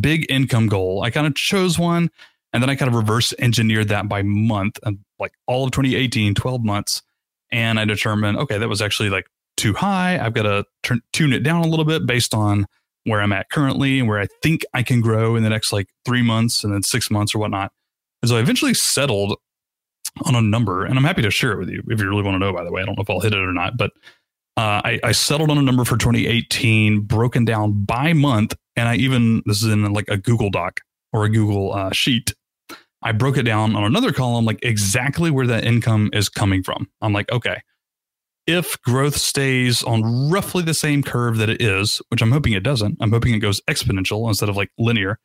[0.00, 1.02] big income goal.
[1.02, 2.10] I kind of chose one
[2.52, 6.34] and then I kind of reverse engineered that by month and like all of 2018,
[6.34, 7.02] 12 months.
[7.50, 10.18] And I determined, okay, that was actually like too high.
[10.18, 12.66] I've got to turn, tune it down a little bit based on
[13.08, 15.88] where I'm at currently and where I think I can grow in the next like
[16.04, 17.72] three months and then six months or whatnot.
[18.22, 19.38] And so I eventually settled
[20.24, 22.34] on a number, and I'm happy to share it with you if you really want
[22.34, 22.82] to know, by the way.
[22.82, 23.92] I don't know if I'll hit it or not, but
[24.56, 28.56] uh, I, I, settled on a number for 2018, broken down by month.
[28.74, 30.80] And I even, this is in like a Google Doc
[31.12, 32.34] or a Google uh, Sheet.
[33.02, 36.88] I broke it down on another column, like exactly where that income is coming from.
[37.00, 37.62] I'm like, okay,
[38.48, 42.62] if growth stays on roughly the same curve that it is, which I'm hoping it
[42.62, 45.18] doesn't, I'm hoping it goes exponential instead of like linear.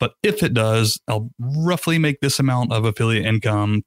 [0.00, 3.84] But if it does, I'll roughly make this amount of affiliate income.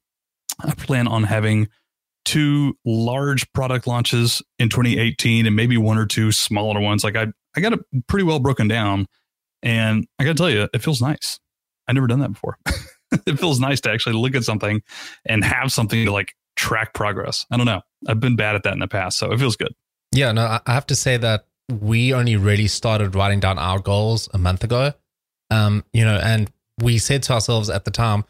[0.64, 1.68] I plan on having
[2.24, 7.04] two large product launches in 2018 and maybe one or two smaller ones.
[7.04, 9.06] Like I, I got it pretty well broken down.
[9.62, 11.38] And I got to tell you, it feels nice.
[11.86, 12.56] I've never done that before.
[13.26, 14.80] it feels nice to actually look at something
[15.26, 17.46] and have something to like track progress.
[17.50, 17.82] I don't know.
[18.06, 19.74] I've been bad at that in the past, so it feels good.
[20.12, 24.28] Yeah, no, I have to say that we only really started writing down our goals
[24.34, 24.92] a month ago.
[25.50, 26.50] Um, you know, and
[26.82, 28.24] we said to ourselves at the time,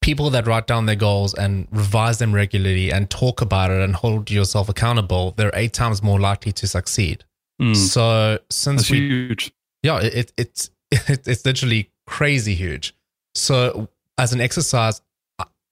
[0.00, 3.94] people that write down their goals and revise them regularly and talk about it and
[3.94, 7.24] hold yourself accountable, they're eight times more likely to succeed.
[7.60, 7.76] Mm.
[7.76, 9.52] So since That's we, huge.
[9.82, 12.94] yeah, it, it's it, it's literally crazy huge.
[13.34, 13.88] So
[14.18, 15.02] as an exercise,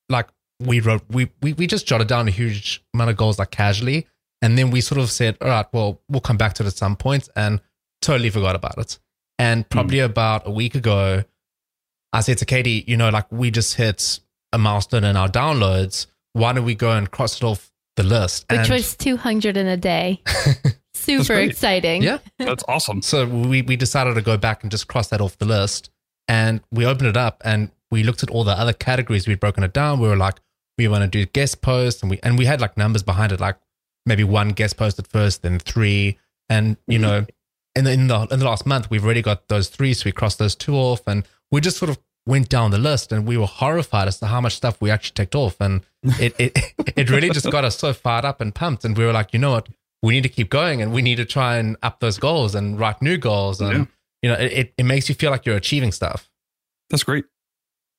[0.08, 0.28] like
[0.60, 4.06] we wrote, we, we we just jotted down a huge amount of goals like casually,
[4.42, 6.76] and then we sort of said, all right, well, we'll come back to it at
[6.76, 7.60] some point, and
[8.02, 8.98] totally forgot about it.
[9.38, 10.04] And probably mm.
[10.04, 11.24] about a week ago,
[12.12, 14.20] I said to Katie, you know, like we just hit
[14.52, 16.06] a milestone in our downloads.
[16.32, 18.46] Why don't we go and cross it off the list?
[18.50, 20.22] Which and was 200 in a day.
[20.94, 22.02] Super exciting.
[22.02, 22.18] Yeah.
[22.38, 23.02] That's awesome.
[23.02, 25.90] So we, we decided to go back and just cross that off the list.
[26.28, 29.26] And we opened it up and we looked at all the other categories.
[29.26, 30.00] We'd broken it down.
[30.00, 30.40] We were like,
[30.80, 32.02] we want to do guest posts.
[32.02, 33.56] And we, and we had like numbers behind it, like
[34.06, 36.18] maybe one guest post at first, then three.
[36.48, 37.02] And, you mm-hmm.
[37.02, 37.26] know,
[37.76, 39.94] in the, in the, in the last month, we've already got those three.
[39.94, 43.12] So we crossed those two off and we just sort of went down the list
[43.12, 45.60] and we were horrified as to how much stuff we actually ticked off.
[45.60, 45.82] And
[46.18, 46.58] it, it,
[46.96, 48.84] it really just got us so fired up and pumped.
[48.84, 49.68] And we were like, you know what?
[50.02, 52.80] We need to keep going and we need to try and up those goals and
[52.80, 53.60] write new goals.
[53.60, 53.84] And, yeah.
[54.22, 56.30] you know, it, it makes you feel like you're achieving stuff.
[56.88, 57.26] That's great.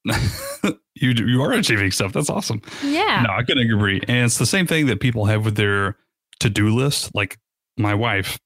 [0.95, 2.13] you you are achieving stuff.
[2.13, 2.61] That's awesome.
[2.83, 3.23] Yeah.
[3.27, 4.01] No, I can agree.
[4.07, 5.97] And it's the same thing that people have with their
[6.39, 7.13] to-do list.
[7.13, 7.37] Like
[7.77, 8.39] my wife,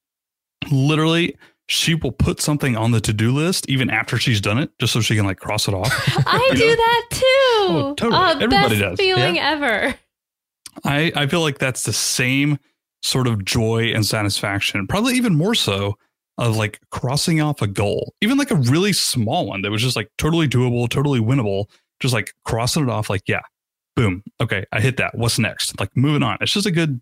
[0.72, 1.36] literally
[1.68, 5.02] she will put something on the to-do list even after she's done it, just so
[5.02, 5.90] she can like cross it off.
[6.28, 6.76] I do know?
[6.76, 7.24] that too.
[7.24, 8.22] Oh, totally.
[8.22, 9.00] Uh, Everybody best does.
[9.00, 9.52] Feeling yeah.
[9.52, 9.96] ever.
[10.84, 12.60] I, I feel like that's the same
[13.02, 15.98] sort of joy and satisfaction, probably even more so
[16.38, 19.96] of like crossing off a goal, even like a really small one that was just
[19.96, 21.66] like totally doable, totally winnable,
[22.00, 23.42] just like crossing it off, like, yeah,
[23.96, 24.24] boom.
[24.42, 25.16] Okay, I hit that.
[25.16, 25.80] What's next?
[25.80, 26.38] Like moving on.
[26.42, 27.00] It's just a good,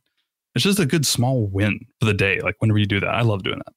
[0.54, 2.40] it's just a good small win for the day.
[2.42, 3.74] Like whenever you do that, I love doing that.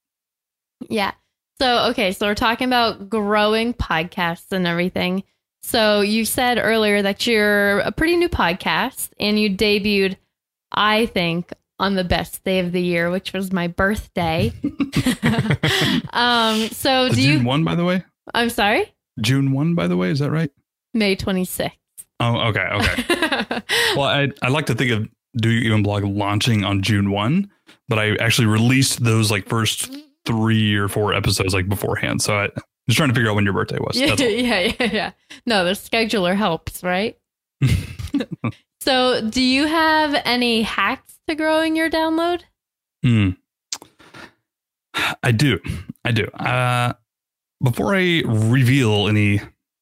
[0.90, 1.12] Yeah.
[1.58, 2.12] So, okay.
[2.12, 5.24] So we're talking about growing podcasts and everything.
[5.62, 10.16] So you said earlier that you're a pretty new podcast and you debuted,
[10.72, 14.52] I think, on the best day of the year, which was my birthday.
[16.12, 17.46] um, so do you June you?
[17.46, 18.04] 1, by the way?
[18.34, 20.10] I'm sorry, June 1, by the way.
[20.10, 20.50] Is that right?
[20.94, 21.72] May 26th.
[22.20, 22.66] Oh, okay.
[22.72, 23.62] Okay.
[23.96, 27.50] well, I, I like to think of Do You Even Blog launching on June 1,
[27.88, 32.22] but I actually released those like first three or four episodes like beforehand.
[32.22, 32.48] So I
[32.86, 33.96] was trying to figure out when your birthday was.
[34.00, 35.10] yeah, yeah, yeah, yeah.
[35.44, 37.18] No, the scheduler helps, right?
[38.81, 42.42] so, do you have any hacks to growing your download?
[43.02, 43.31] Hmm.
[45.22, 45.61] I do.
[46.05, 46.26] I do.
[46.26, 46.94] Uh,
[47.62, 49.40] before I reveal any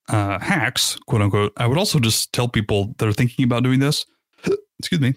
[0.09, 3.81] uh, hacks, quote unquote, I would also just tell people that are thinking about doing
[3.81, 4.07] this,
[4.79, 5.15] excuse me,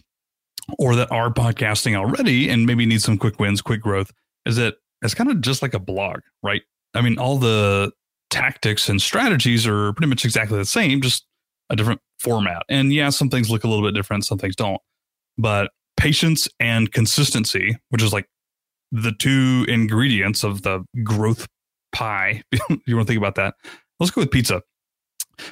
[0.77, 4.11] or that are podcasting already and maybe need some quick wins, quick growth,
[4.45, 6.61] is that it's kind of just like a blog, right?
[6.93, 7.91] I mean, all the
[8.29, 11.26] tactics and strategies are pretty much exactly the same, just
[11.69, 12.63] a different format.
[12.69, 14.81] And yeah, some things look a little bit different, some things don't.
[15.37, 18.27] But patience and consistency, which is like
[18.91, 21.47] the two ingredients of the growth
[21.91, 22.43] pie.
[22.51, 23.55] you want to think about that?
[23.99, 24.61] Let's go with pizza.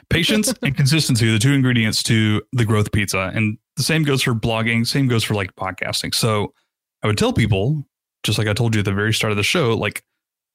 [0.10, 3.32] Patience and consistency are the two ingredients to the growth pizza.
[3.34, 6.14] And the same goes for blogging, same goes for like podcasting.
[6.14, 6.54] So
[7.04, 7.84] I would tell people,
[8.24, 10.04] just like I told you at the very start of the show, like,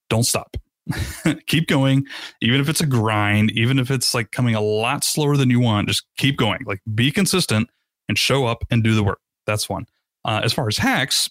[0.08, 0.56] don't stop.
[1.46, 2.06] keep going.
[2.40, 5.60] Even if it's a grind, even if it's like coming a lot slower than you
[5.60, 6.60] want, just keep going.
[6.66, 7.68] Like, be consistent
[8.08, 9.20] and show up and do the work.
[9.46, 9.86] That's one.
[10.24, 11.30] Uh, as far as hacks,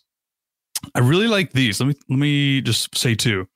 [0.96, 1.80] I really like these.
[1.80, 3.48] Let me let me just say two.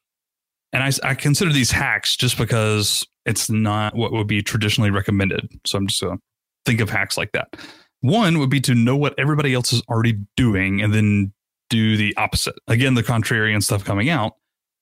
[0.71, 5.47] And I, I consider these hacks just because it's not what would be traditionally recommended.
[5.65, 6.17] So I'm just to
[6.65, 7.55] think of hacks like that.
[8.01, 11.31] One would be to know what everybody else is already doing and then
[11.69, 12.55] do the opposite.
[12.67, 14.33] Again, the contrarian stuff coming out.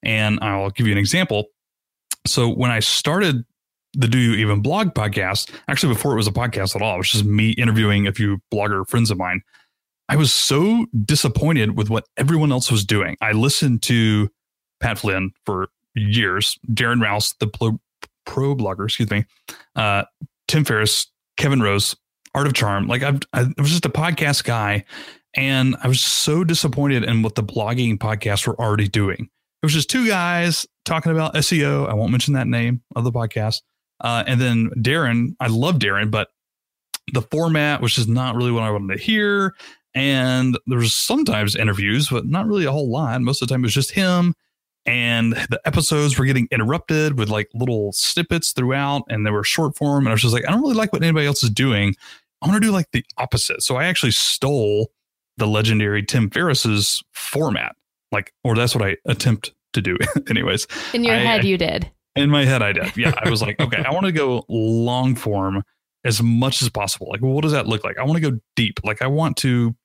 [0.03, 1.47] And I'll give you an example.
[2.25, 3.45] So when I started
[3.93, 6.97] the Do You Even Blog podcast, actually before it was a podcast at all, it
[6.97, 9.41] was just me interviewing a few blogger friends of mine.
[10.09, 13.15] I was so disappointed with what everyone else was doing.
[13.21, 14.29] I listened to
[14.79, 17.79] Pat Flynn for years, Darren Rowse, the pro,
[18.25, 19.25] pro blogger, excuse me,
[19.75, 20.03] uh,
[20.47, 21.95] Tim Ferriss, Kevin Rose,
[22.33, 22.87] Art of Charm.
[22.87, 24.83] Like I've, I was just a podcast guy,
[25.35, 29.29] and I was so disappointed in what the blogging podcasts were already doing.
[29.61, 31.87] It was just two guys talking about SEO.
[31.87, 33.61] I won't mention that name of the podcast.
[33.99, 36.29] Uh, and then Darren, I love Darren, but
[37.13, 39.53] the format was just not really what I wanted to hear.
[39.93, 43.21] And there was sometimes interviews, but not really a whole lot.
[43.21, 44.33] Most of the time it was just him.
[44.85, 49.77] And the episodes were getting interrupted with like little snippets throughout, and they were short
[49.77, 50.05] form.
[50.05, 51.95] And I was just like, I don't really like what anybody else is doing.
[52.41, 53.61] I want to do like the opposite.
[53.61, 54.91] So I actually stole
[55.37, 57.75] the legendary Tim Ferriss's format,
[58.11, 59.97] like, or that's what I attempt to do,
[60.29, 60.67] anyways.
[60.93, 61.89] In your I- head, you did.
[62.15, 62.91] In my head, I did.
[62.97, 65.63] Yeah, I was like, okay, I want to go long form
[66.03, 67.07] as much as possible.
[67.09, 67.97] Like, well, what does that look like?
[67.97, 68.79] I want to go deep.
[68.83, 69.75] Like, I want to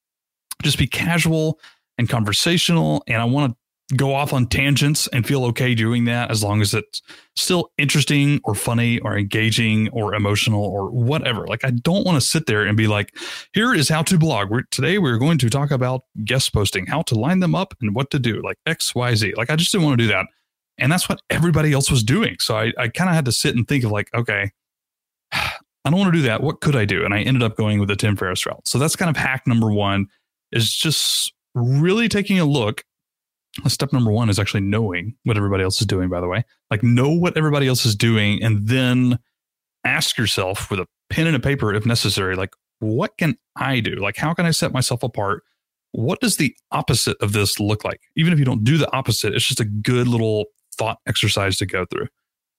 [0.63, 1.61] just be casual
[1.99, 3.57] and conversational, and I want to
[3.95, 7.03] go off on tangents and feel okay doing that as long as it's
[7.37, 11.47] still interesting or funny or engaging or emotional or whatever.
[11.47, 13.17] Like, I don't want to sit there and be like,
[13.53, 14.51] here is how to blog.
[14.51, 17.95] We're, today, we're going to talk about guest posting, how to line them up, and
[17.95, 19.35] what to do, like X, Y, Z.
[19.37, 20.27] Like, I just didn't want to do that.
[20.79, 22.37] And that's what everybody else was doing.
[22.41, 24.51] So I, I kind of had to sit and think of like, okay,
[25.33, 26.43] I don't want to do that.
[26.43, 27.05] What could I do?
[27.05, 28.67] And I ended up going with the Tim Ferriss route.
[28.67, 30.09] So that's kind of hack number one
[30.51, 32.85] is just really taking a look.
[33.67, 36.45] Step number one is actually knowing what everybody else is doing, by the way.
[36.71, 39.19] Like know what everybody else is doing and then
[39.85, 43.95] ask yourself with a pen and a paper if necessary, like, what can I do?
[43.95, 45.43] Like, how can I set myself apart?
[45.93, 48.01] What does the opposite of this look like?
[48.17, 51.67] Even if you don't do the opposite, it's just a good little thought exercise to
[51.67, 52.09] go through.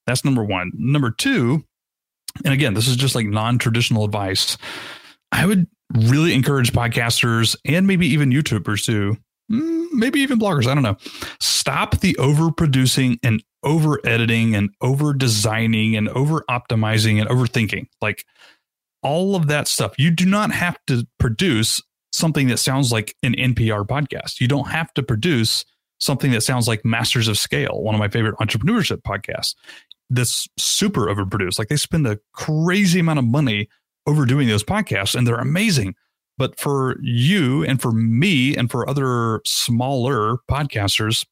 [0.07, 0.71] That's number one.
[0.73, 1.63] Number two,
[2.43, 4.57] and again, this is just like non traditional advice.
[5.31, 9.17] I would really encourage podcasters and maybe even YouTubers too,
[9.51, 10.97] Mm, maybe even bloggers, I don't know.
[11.39, 17.87] Stop the overproducing and over editing and over designing and over optimizing and overthinking.
[18.01, 18.25] Like
[19.03, 19.93] all of that stuff.
[19.97, 21.81] You do not have to produce
[22.11, 24.39] something that sounds like an NPR podcast.
[24.39, 25.65] You don't have to produce
[25.99, 29.55] something that sounds like Masters of Scale, one of my favorite entrepreneurship podcasts.
[30.09, 31.59] That's super overproduced.
[31.59, 33.69] Like they spend a crazy amount of money
[34.05, 35.95] overdoing those podcasts and they're amazing.
[36.37, 41.25] But for you and for me and for other smaller podcasters,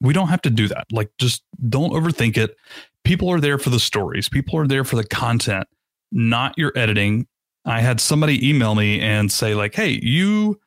[0.00, 0.86] we don't have to do that.
[0.92, 2.56] Like, just don't overthink it.
[3.04, 5.66] People are there for the stories, people are there for the content,
[6.12, 7.26] not your editing.
[7.64, 10.60] I had somebody email me and say, like, hey, you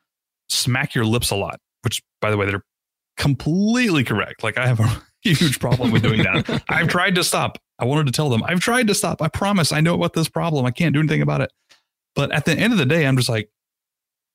[0.48, 2.64] smack your lips a lot, which, by the way, they're
[3.16, 4.42] completely correct.
[4.42, 6.62] Like, I have a huge problem with doing that.
[6.68, 7.58] I've tried to stop.
[7.78, 9.20] I wanted to tell them, I've tried to stop.
[9.20, 10.64] I promise I know about this problem.
[10.64, 11.52] I can't do anything about it.
[12.16, 13.50] But at the end of the day, I'm just like,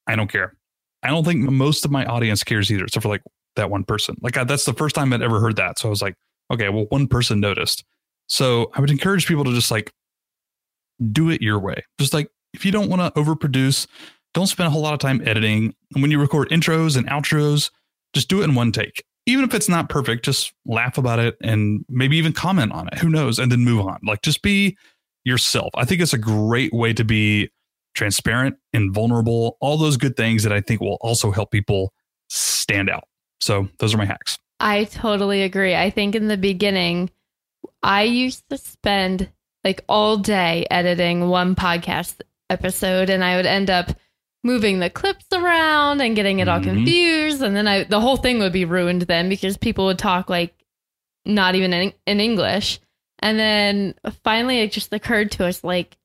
[0.08, 0.56] I don't care.
[1.04, 3.24] I don't think most of my audience cares either, except for like
[3.56, 4.16] that one person.
[4.22, 5.80] Like I, that's the first time I'd ever heard that.
[5.80, 6.16] So I was like,
[6.52, 7.84] okay, well, one person noticed.
[8.28, 9.92] So I would encourage people to just like
[11.12, 11.84] do it your way.
[12.00, 13.88] Just like if you don't want to overproduce,
[14.34, 15.74] don't spend a whole lot of time editing.
[15.94, 17.72] And when you record intros and outros,
[18.14, 19.04] just do it in one take.
[19.26, 22.98] Even if it's not perfect, just laugh about it and maybe even comment on it.
[23.00, 23.40] Who knows?
[23.40, 24.00] And then move on.
[24.04, 24.78] Like just be
[25.24, 25.70] yourself.
[25.76, 27.50] I think it's a great way to be
[27.94, 31.94] transparent and vulnerable, all those good things that I think will also help people
[32.30, 33.04] stand out.
[33.40, 34.38] So those are my hacks.
[34.60, 35.76] I totally agree.
[35.76, 37.10] I think in the beginning,
[37.84, 39.30] I used to spend
[39.64, 43.92] like all day editing one podcast episode, and I would end up
[44.44, 46.64] moving the clips around and getting it all Mhm.
[46.64, 47.42] confused.
[47.44, 50.54] And then I, the whole thing would be ruined then because people would talk like
[51.26, 52.80] not even in, in English.
[53.20, 55.96] And then finally, it just occurred to us like,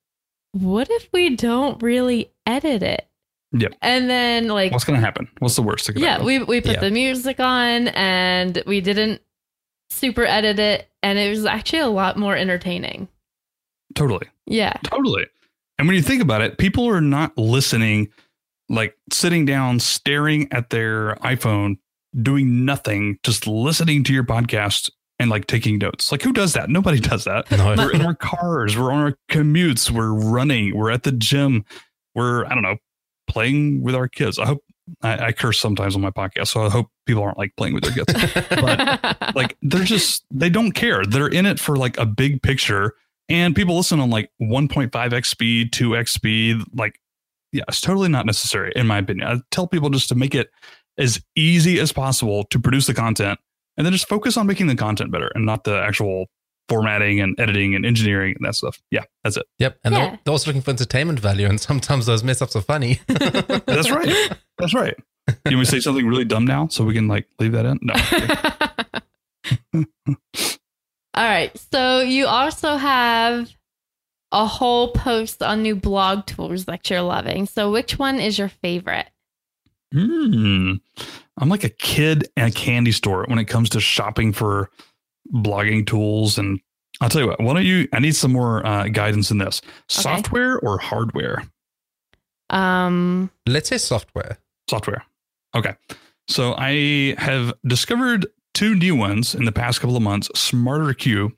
[0.62, 3.06] what if we don't really edit it?
[3.52, 3.74] Yep.
[3.80, 5.28] And then, like, What's going to happen?
[5.38, 5.86] What's the worst?
[5.86, 6.26] that yeah, happen?
[6.26, 6.80] we we put Yeah.
[6.80, 9.22] the music on and we didn't
[9.90, 13.08] super edit it, and it was actually a lot more entertaining.
[13.94, 14.26] totally.
[14.46, 15.26] Yeah, Totally.
[15.78, 18.08] And when you think about it, people are not listening,
[18.68, 21.78] like sitting down, staring at their iPhone,
[22.20, 26.12] doing nothing, just listening to your podcast and like taking notes.
[26.12, 26.68] Like, who does that?
[26.68, 27.50] Nobody does that.
[27.56, 27.74] No.
[27.76, 31.64] we're in our cars, we're on our commutes, we're running, we're at the gym,
[32.14, 32.76] we're, I don't know,
[33.28, 34.38] playing with our kids.
[34.38, 34.62] I hope
[35.02, 37.84] I, I curse sometimes on my podcast, so I hope people aren't like playing with
[37.84, 38.12] their kids.
[38.50, 41.04] But like they're just they don't care.
[41.04, 42.94] They're in it for like a big picture,
[43.28, 46.58] and people listen on like 1.5x speed, 2x speed.
[46.74, 47.00] Like,
[47.52, 49.26] yeah, it's totally not necessary in my opinion.
[49.26, 50.50] I tell people just to make it
[50.98, 53.38] as easy as possible to produce the content,
[53.76, 56.26] and then just focus on making the content better and not the actual
[56.68, 58.80] formatting and editing and engineering and that stuff.
[58.90, 59.46] Yeah, that's it.
[59.60, 59.78] Yep.
[59.84, 60.00] And Yeah.
[60.08, 63.00] they're, they're also looking for entertainment value, and sometimes those mess ups are funny.
[63.08, 64.32] That's right.
[64.58, 64.94] That's right.
[65.28, 67.66] You want me to say something really dumb now so we can like leave that
[67.66, 67.78] in?
[67.82, 67.94] No.
[71.14, 71.56] All right.
[71.72, 73.50] So you also have
[74.32, 77.46] a whole post on new blog tools that you're loving.
[77.46, 79.06] So which one is your favorite?
[79.92, 80.74] Hmm.
[81.38, 84.70] I'm like a kid in a candy store when it comes to shopping for
[85.32, 86.38] blogging tools.
[86.38, 86.60] And
[87.00, 87.88] I'll tell you what, why don't you?
[87.92, 91.44] I need some more uh, guidance in this software or hardware?
[92.50, 94.38] Um, Let's say software.
[94.68, 95.04] Software.
[95.54, 95.74] Okay.
[96.28, 101.32] So I have discovered two new ones in the past couple of months SmarterQueue.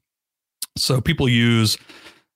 [0.77, 1.77] So people use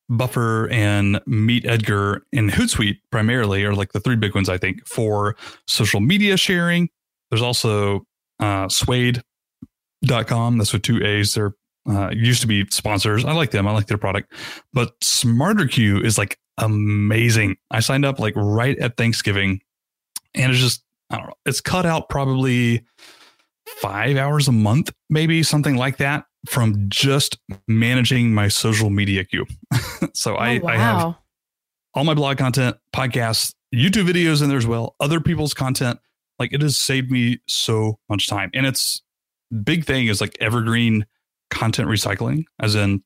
[0.09, 4.87] Buffer and Meet Edgar and Hootsuite primarily are like the three big ones, I think,
[4.87, 5.37] for
[5.67, 6.89] social media sharing.
[7.31, 8.07] There's also
[8.41, 10.59] uh, Suede.com.
[10.59, 11.35] That's with two A's.
[11.35, 11.55] They're
[11.89, 13.25] uh, used to be sponsors.
[13.25, 13.67] I like them.
[13.67, 14.33] I like their product.
[14.73, 17.57] But SmarterQueue is like amazing.
[17.71, 19.61] I signed up like right at Thanksgiving
[20.35, 22.85] and it's just, I don't know, it's cut out probably
[23.67, 27.39] five hours a month, maybe something like that from just
[27.69, 29.47] managing my social media queue.
[30.15, 31.15] so I, oh, I have
[31.95, 35.99] all my blog content, podcasts, YouTube videos in there as well, other people's content.
[36.39, 38.51] Like it has saved me so much time.
[38.55, 39.03] And it's
[39.65, 41.07] big thing is like evergreen
[41.51, 43.03] content recycling, as in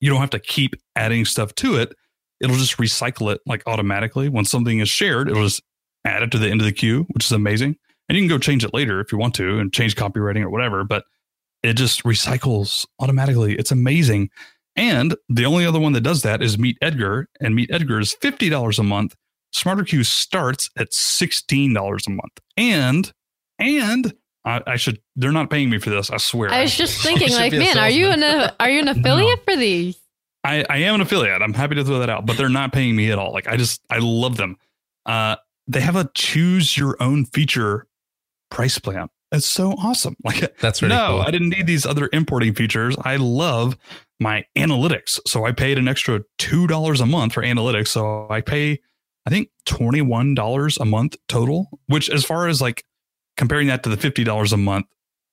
[0.00, 1.94] you don't have to keep adding stuff to it.
[2.40, 4.28] It'll just recycle it like automatically.
[4.28, 5.62] When something is shared, it'll just
[6.04, 7.76] add it to the end of the queue, which is amazing.
[8.08, 10.50] And you can go change it later if you want to and change copywriting or
[10.50, 11.04] whatever, but
[11.62, 13.54] it just recycles automatically.
[13.56, 14.30] It's amazing.
[14.76, 18.14] And the only other one that does that is Meet Edgar, and Meet Edgar is
[18.14, 19.16] $50 a month.
[19.54, 22.38] SmarterQueue starts at $16 a month.
[22.56, 23.12] And,
[23.58, 26.10] and I, I should, they're not paying me for this.
[26.10, 26.50] I swear.
[26.50, 28.22] I was just thinking, like, man, are you an
[28.60, 29.98] are you an affiliate for these?
[30.44, 31.42] I, I am an affiliate.
[31.42, 33.32] I'm happy to throw that out, but they're not paying me at all.
[33.32, 34.56] Like I just I love them.
[35.04, 35.36] Uh,
[35.66, 37.86] they have a choose your own feature
[38.50, 39.08] price plan.
[39.32, 40.16] It's so awesome.
[40.24, 41.20] Like That's really no, cool.
[41.20, 42.96] I didn't need these other importing features.
[43.02, 43.76] I love
[44.20, 47.88] my analytics, so I paid an extra two dollars a month for analytics.
[47.88, 48.80] So I pay,
[49.26, 51.68] I think twenty one dollars a month total.
[51.86, 52.84] Which, as far as like
[53.36, 54.86] comparing that to the fifty dollars a month,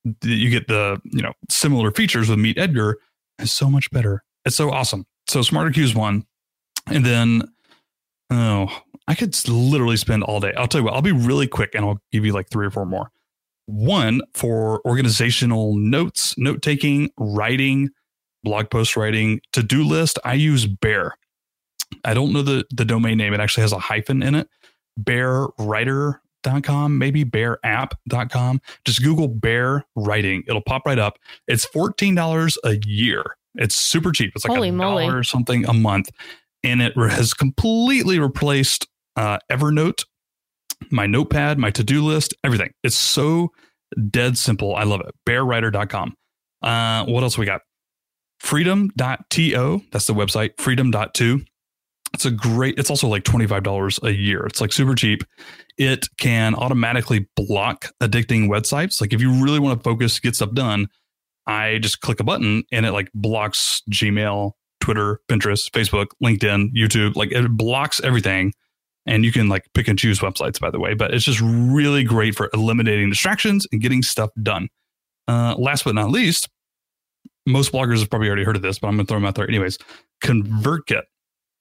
[0.03, 2.97] that you get the you know similar features with Meet Edgar
[3.39, 4.23] is so much better.
[4.45, 5.05] It's so awesome.
[5.27, 6.25] So SmarterQueue is one,
[6.87, 7.43] and then
[8.29, 10.53] oh, I could literally spend all day.
[10.55, 12.71] I'll tell you what, I'll be really quick and I'll give you like three or
[12.71, 13.11] four more.
[13.68, 17.89] One for organizational notes, note taking, writing,
[18.43, 20.20] blog post writing, to do list.
[20.24, 21.16] I use Bear.
[22.03, 23.34] I don't know the, the domain name.
[23.34, 24.47] It actually has a hyphen in it.
[24.99, 28.61] Bearwriter.com, maybe bearapp.com.
[28.86, 30.43] Just Google Bear Writing.
[30.47, 31.18] It'll pop right up.
[31.47, 33.24] It's $14 a year.
[33.55, 34.34] It's super cheap.
[34.36, 35.05] It's like Holy a moly.
[35.05, 36.09] dollar or something a month.
[36.63, 40.05] And it has completely replaced uh, Evernote,
[40.91, 42.71] my notepad, my to do list, everything.
[42.83, 43.51] It's so
[44.09, 44.75] dead simple.
[44.75, 45.13] I love it.
[45.27, 46.13] Bearwriter.com.
[46.61, 47.61] Uh, what else we got?
[48.39, 49.81] Freedom.to.
[49.91, 50.51] That's the website.
[50.59, 51.41] Freedom.to.
[52.13, 54.45] It's a great, it's also like $25 a year.
[54.45, 55.23] It's like super cheap.
[55.77, 59.01] It can automatically block addicting websites.
[59.01, 60.88] Like if you really want to focus, get stuff done,
[61.45, 67.15] I just click a button and it like blocks Gmail, Twitter, Pinterest, Facebook, LinkedIn, YouTube.
[67.15, 68.53] Like it blocks everything.
[69.06, 72.03] And you can like pick and choose websites, by the way, but it's just really
[72.03, 74.68] great for eliminating distractions and getting stuff done.
[75.28, 76.49] Uh, last but not least,
[77.45, 79.36] most bloggers have probably already heard of this, but I'm going to throw them out
[79.36, 79.78] there anyways.
[80.24, 81.03] ConvertKit.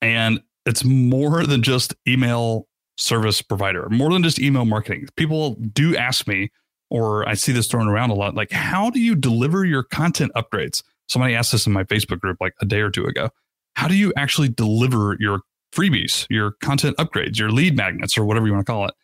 [0.01, 2.67] And it's more than just email
[2.97, 5.09] service provider, more than just email marketing.
[5.17, 6.51] People do ask me,
[6.91, 10.33] or I see this thrown around a lot, like, how do you deliver your content
[10.35, 10.83] upgrades?
[11.09, 13.29] Somebody asked this in my Facebook group like a day or two ago.
[13.77, 15.41] How do you actually deliver your
[15.75, 18.95] freebies, your content upgrades, your lead magnets, or whatever you want to call it?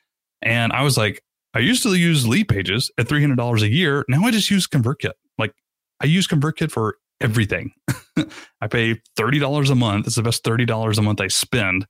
[0.42, 1.22] And I was like,
[1.54, 4.04] I used to use lead pages at $300 a year.
[4.08, 5.12] Now I just use ConvertKit.
[5.38, 5.52] Like
[6.00, 7.72] I use ConvertKit for everything.
[8.60, 10.06] I pay $30 a month.
[10.06, 11.86] It's the best $30 a month I spend.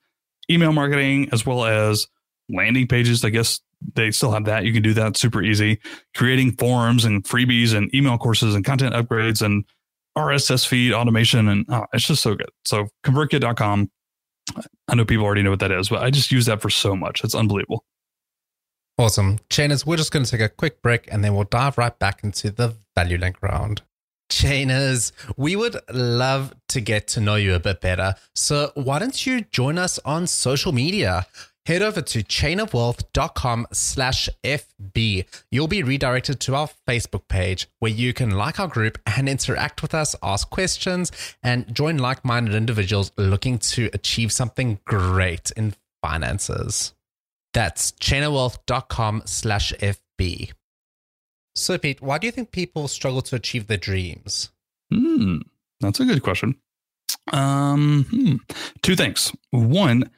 [0.50, 2.08] Email marketing as well as
[2.48, 3.24] landing pages.
[3.24, 3.60] I guess
[3.94, 4.64] they still have that.
[4.64, 5.80] You can do that super easy.
[6.16, 9.64] Creating forms and freebies and email courses and content upgrades and
[10.16, 11.48] RSS feed automation.
[11.48, 12.50] And oh, it's just so good.
[12.64, 13.90] So convertkit.com.
[14.88, 16.96] I know people already know what that is, but I just use that for so
[16.96, 17.22] much.
[17.22, 17.84] It's unbelievable.
[18.98, 19.38] Awesome.
[19.48, 22.22] Chainers, we're just going to take a quick break and then we'll dive right back
[22.22, 23.82] into the value link round.
[24.30, 28.14] Chainers, we would love to get to know you a bit better.
[28.34, 31.26] So why don't you join us on social media?
[31.66, 35.26] Head over to chainofwealth.com slash FB.
[35.50, 39.82] You'll be redirected to our Facebook page where you can like our group and interact
[39.82, 45.74] with us, ask questions, and join like minded individuals looking to achieve something great in
[46.02, 46.94] finances.
[47.52, 50.52] That's chainofwealth.com slash FB.
[51.54, 54.50] So, Pete, why do you think people struggle to achieve their dreams?
[54.92, 55.38] Hmm,
[55.80, 56.56] that's a good question.
[57.32, 58.36] Um, hmm.
[58.82, 59.32] two things.
[59.50, 60.10] One,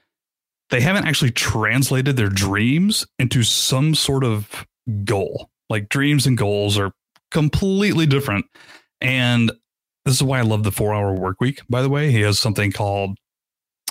[0.73, 4.67] they haven't actually translated their dreams into some sort of
[5.05, 5.51] goal.
[5.69, 6.93] Like dreams and goals are
[7.31, 8.47] completely different.
[9.03, 9.53] And
[10.07, 12.11] this is why I love the four hour work week, by the way.
[12.11, 13.19] He has something called,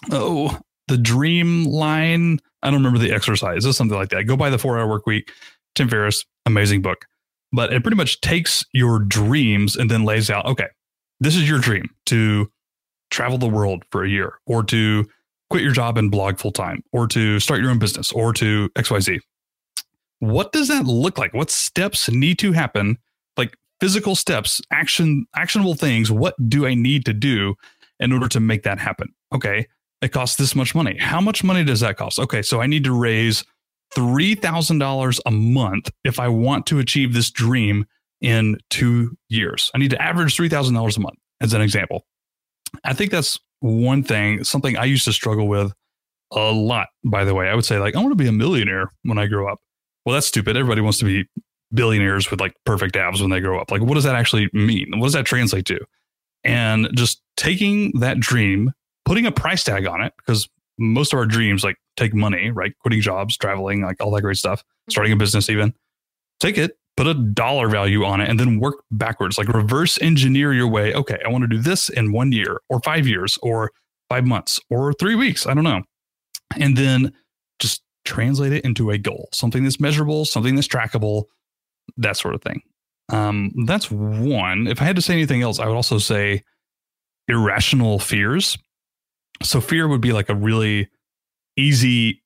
[0.09, 2.39] oh, the dream line.
[2.63, 3.63] I don't remember the exercise.
[3.63, 4.23] It's something like that.
[4.23, 5.32] Go buy the four hour work week.
[5.75, 7.05] Tim Ferriss, amazing book.
[7.53, 10.67] But it pretty much takes your dreams and then lays out, okay,
[11.19, 12.51] this is your dream to
[13.11, 15.07] travel the world for a year or to
[15.52, 18.70] quit your job and blog full time or to start your own business or to
[18.70, 19.20] XYZ.
[20.20, 21.34] What does that look like?
[21.34, 22.97] What steps need to happen?
[23.38, 26.10] Like physical steps, action, actionable things.
[26.10, 27.56] What do I need to do
[27.99, 29.10] in order to make that happen?
[29.34, 29.68] Okay.
[30.02, 30.97] It costs this much money.
[30.97, 32.18] How much money does that cost?
[32.18, 32.41] Okay.
[32.41, 33.43] So I need to raise
[33.95, 37.86] $3,000 a month if I want to achieve this dream
[38.22, 39.70] in two years.
[39.76, 42.06] I need to average $3,000 a month as an example.
[42.86, 45.72] I think that's one thing, something I used to struggle with
[46.32, 47.47] a lot, by the way.
[47.49, 49.59] I would say, like, I want to be a millionaire when I grow up.
[50.05, 50.57] Well, that's stupid.
[50.57, 51.28] Everybody wants to be
[51.74, 53.72] billionaires with like perfect abs when they grow up.
[53.72, 54.91] Like, what does that actually mean?
[54.97, 55.80] What does that translate to?
[56.43, 58.74] And just taking that dream,
[59.05, 60.49] putting a price tag on it, because
[60.80, 62.74] most of our dreams like take money, right?
[62.80, 65.20] Quitting jobs, traveling, like all that great stuff, starting a mm-hmm.
[65.20, 65.74] business, even
[66.39, 70.54] take it, put a dollar value on it, and then work backwards, like reverse engineer
[70.54, 70.93] your way.
[70.93, 73.72] Okay, I want to do this in one year or five years or
[74.08, 75.47] five months or three weeks.
[75.47, 75.82] I don't know.
[76.60, 77.12] And then
[77.58, 81.24] just translate it into a goal, something that's measurable, something that's trackable,
[81.97, 82.62] that sort of thing.
[83.10, 84.68] Um, that's one.
[84.68, 86.43] If I had to say anything else, I would also say
[87.28, 88.60] irrational fears.
[89.41, 90.88] So fear would be like a really
[91.58, 92.20] easy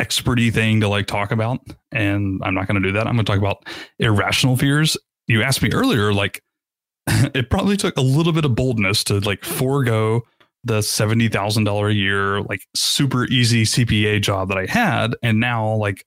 [0.00, 1.60] experty thing to like talk about.
[1.92, 3.06] And I'm not going to do that.
[3.06, 3.66] I'm going to talk about
[3.98, 4.96] irrational fears.
[5.26, 6.42] You asked me earlier, like
[7.06, 10.22] it probably took a little bit of boldness to like forego
[10.64, 15.14] the $70,000 a year, like super easy CPA job that I had.
[15.22, 16.04] And now like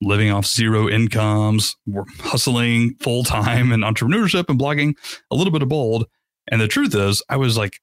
[0.00, 1.76] living off zero incomes,
[2.18, 4.94] hustling full time and entrepreneurship and blogging,
[5.30, 6.06] a little bit of bold.
[6.50, 7.80] And the truth is, I was like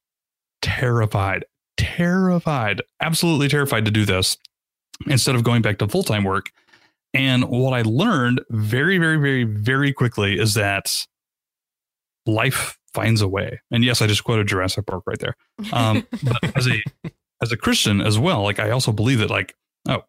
[0.62, 1.46] terrified,
[1.78, 4.38] terrified, absolutely terrified to do this.
[5.08, 6.52] Instead of going back to full time work.
[7.14, 11.08] And what I learned very, very, very, very quickly is that
[12.26, 13.60] life finds a way.
[13.72, 15.36] And yes, I just quoted Jurassic Park right there.
[15.74, 16.84] Um, but as a
[17.42, 19.56] as a Christian as well, like I also believe that like
[19.88, 20.04] oh,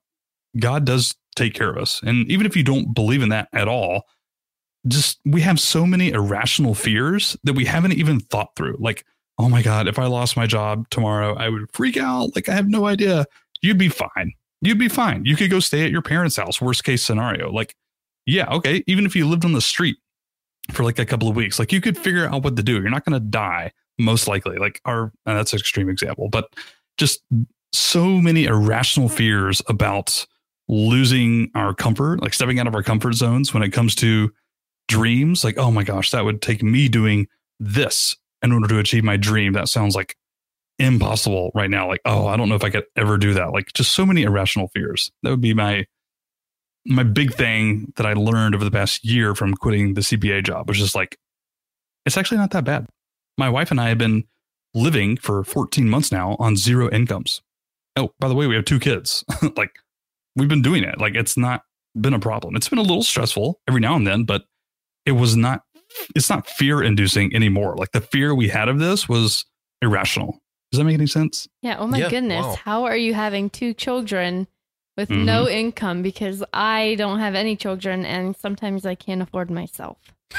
[0.59, 3.69] God does take care of us, and even if you don't believe in that at
[3.69, 4.05] all,
[4.87, 8.77] just we have so many irrational fears that we haven't even thought through.
[8.79, 9.05] Like,
[9.39, 12.35] oh my God, if I lost my job tomorrow, I would freak out.
[12.35, 13.27] Like I have no idea.
[13.63, 14.33] You'd be fine.
[14.63, 15.25] You'd be fine.
[15.25, 16.61] You could go stay at your parents' house.
[16.61, 17.51] Worst case scenario.
[17.51, 17.75] Like,
[18.27, 18.85] yeah, okay.
[18.87, 19.97] Even if you lived on the street
[20.73, 21.59] for like a couple of weeks.
[21.59, 22.75] Like you could figure out what to do.
[22.75, 24.57] You're not going to die most likely.
[24.57, 26.55] Like our that's an extreme example, but
[26.97, 27.23] just
[27.73, 30.27] so many irrational fears about
[30.69, 34.31] losing our comfort, like stepping out of our comfort zones when it comes to
[34.89, 35.45] dreams.
[35.45, 37.27] Like, oh my gosh, that would take me doing
[37.59, 39.53] this in order to achieve my dream.
[39.53, 40.17] That sounds like
[40.81, 41.87] impossible right now.
[41.87, 43.53] Like, oh, I don't know if I could ever do that.
[43.53, 45.13] Like, just so many irrational fears.
[45.23, 45.87] That would be my
[46.87, 50.67] my big thing that I learned over the past year from quitting the CPA job
[50.67, 51.19] was just like,
[52.07, 52.87] it's actually not that bad.
[53.37, 54.25] My wife and I have been
[54.73, 57.43] living for 14 months now on zero incomes.
[57.97, 59.25] Oh, by the way, we have two kids.
[59.57, 59.73] like,
[60.37, 60.99] we've been doing it.
[60.99, 61.63] Like, it's not
[62.01, 62.57] been a problem.
[62.57, 64.45] It's been a little stressful every now and then, but
[65.05, 65.63] it was not,
[66.17, 67.77] it's not fear inducing anymore.
[67.77, 69.45] Like, the fear we had of this was
[69.83, 70.41] irrational.
[70.71, 71.49] Does that make any sense?
[71.63, 71.77] Yeah.
[71.79, 72.47] Oh my Yeah, goodness.
[72.47, 72.55] wow.
[72.65, 74.47] How are you having two children
[74.97, 75.25] with Mhm.
[75.25, 76.03] no income?
[76.03, 79.99] Because I don't have any children and sometimes I can't afford myself.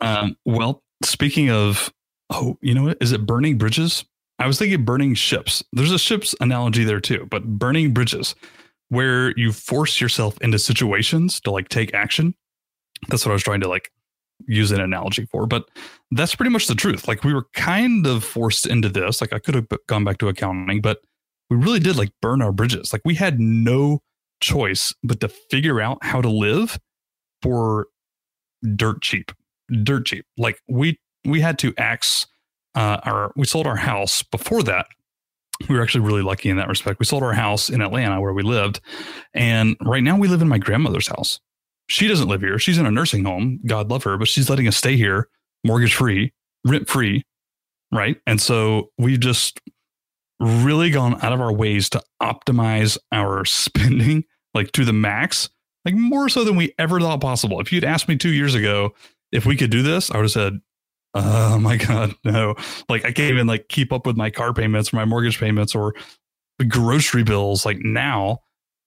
[0.00, 1.92] um, well, speaking of,
[2.30, 2.98] oh, you know what?
[3.00, 4.04] Is it burning bridges?
[4.38, 5.62] I was thinking burning ships.
[5.72, 8.34] There's a ship's analogy there too, but burning bridges
[8.88, 12.34] where you force yourself into situations to like take action.
[13.08, 13.90] That's what I was trying to like
[14.46, 15.68] use an analogy for, but
[16.10, 17.08] that's pretty much the truth.
[17.08, 19.20] Like we were kind of forced into this.
[19.20, 20.98] Like I could have gone back to accounting, but
[21.50, 22.92] we really did like burn our bridges.
[22.92, 24.00] Like we had no
[24.40, 26.78] choice but to figure out how to live
[27.42, 27.86] for
[28.76, 29.32] dirt cheap
[29.82, 32.26] dirt cheap like we we had to axe
[32.74, 34.86] uh our we sold our house before that
[35.68, 38.32] we were actually really lucky in that respect we sold our house in atlanta where
[38.32, 38.80] we lived
[39.32, 41.40] and right now we live in my grandmother's house
[41.88, 44.68] she doesn't live here she's in a nursing home god love her but she's letting
[44.68, 45.28] us stay here
[45.64, 46.32] mortgage free
[46.64, 47.24] rent free
[47.92, 49.60] right and so we've just
[50.40, 54.24] really gone out of our ways to optimize our spending
[54.54, 55.48] like to the max
[55.84, 57.60] like more so than we ever thought possible.
[57.60, 58.94] If you'd asked me two years ago
[59.32, 60.60] if we could do this, I would have said,
[61.14, 62.54] "Oh my god, no!"
[62.88, 65.74] Like I can't even like keep up with my car payments, or my mortgage payments,
[65.74, 65.94] or
[66.68, 67.66] grocery bills.
[67.66, 68.38] Like now,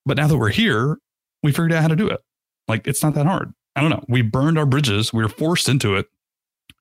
[0.05, 0.97] but now that we're here,
[1.43, 2.19] we figured out how to do it.
[2.67, 3.53] Like it's not that hard.
[3.75, 4.03] I don't know.
[4.07, 5.13] We burned our bridges.
[5.13, 6.07] We were forced into it,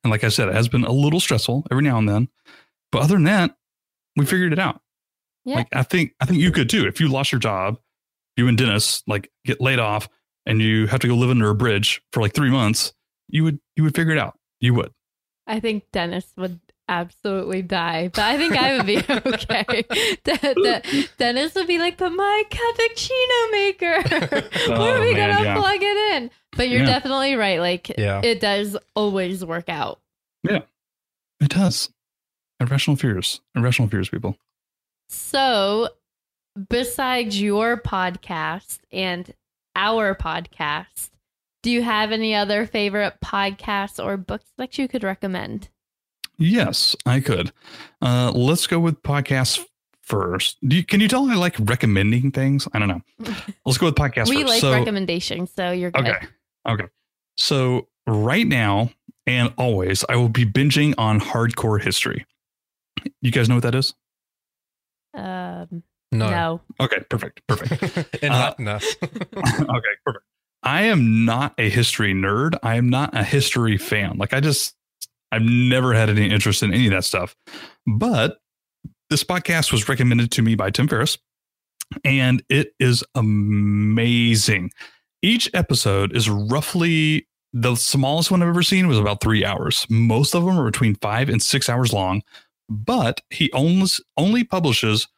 [0.02, 2.28] and like I said, it has been a little stressful every now and then.
[2.92, 3.56] But other than that,
[4.16, 4.80] we figured it out.
[5.44, 5.56] Yeah.
[5.56, 6.86] Like I think I think you could too.
[6.86, 7.78] If you lost your job,
[8.36, 10.08] you and Dennis like get laid off
[10.44, 12.92] and you have to go live under a bridge for like three months,
[13.28, 14.38] you would you would figure it out.
[14.60, 14.92] You would.
[15.46, 19.84] I think Dennis would absolutely die, but I think I would be okay.
[20.24, 24.02] De- De- Dennis would be like, "But my cappuccino maker,
[24.68, 25.56] where Oh, are we man, gonna yeah.
[25.56, 26.86] plug it in?" But you're Yeah.
[26.86, 27.60] definitely right.
[27.60, 28.20] Like, Yeah.
[28.24, 30.00] it does always work out.
[30.42, 30.60] Yeah,
[31.40, 31.90] it does.
[32.60, 33.40] Irrational fears.
[33.54, 34.36] Irrational fears, people.
[35.08, 35.88] So,
[36.70, 39.32] besides your podcast and
[39.74, 41.10] our podcast,
[41.62, 45.68] do you have any other favorite podcasts or books that you could recommend?
[46.38, 47.52] Yes, I could.
[48.02, 49.58] Uh, let's go with podcasts
[50.02, 50.58] first.
[50.66, 52.68] Do you, can you tell I like recommending things?
[52.72, 53.00] I don't know.
[53.64, 54.48] Let's go with podcasts we first.
[54.48, 56.06] like So- recommendations, so you're good.
[56.06, 56.26] Okay.
[56.68, 56.84] Okay.
[57.36, 58.90] So right now
[59.26, 62.24] and always, I will be binging on hardcore history.
[63.20, 63.94] You guys know what that is?
[65.14, 65.82] Um,
[66.12, 66.30] No.
[66.30, 66.60] no.
[66.80, 67.42] Okay, perfect.
[67.46, 68.14] Perfect.
[68.22, 68.84] Enlighten us.
[69.02, 70.24] okay, perfect.
[70.62, 72.58] I am not a history nerd.
[72.62, 74.18] I am not a history fan.
[74.18, 74.74] Like I just
[75.32, 77.34] I've never had any interest in any of that stuff.
[77.86, 78.38] But
[79.10, 81.18] this podcast was recommended to me by Tim Ferriss,
[82.04, 84.70] and it is amazing.
[85.22, 89.86] Each episode is roughly the smallest one I've ever seen was about three hours.
[89.88, 92.22] Most of them are between five and six hours long,
[92.68, 95.08] but he only only publishes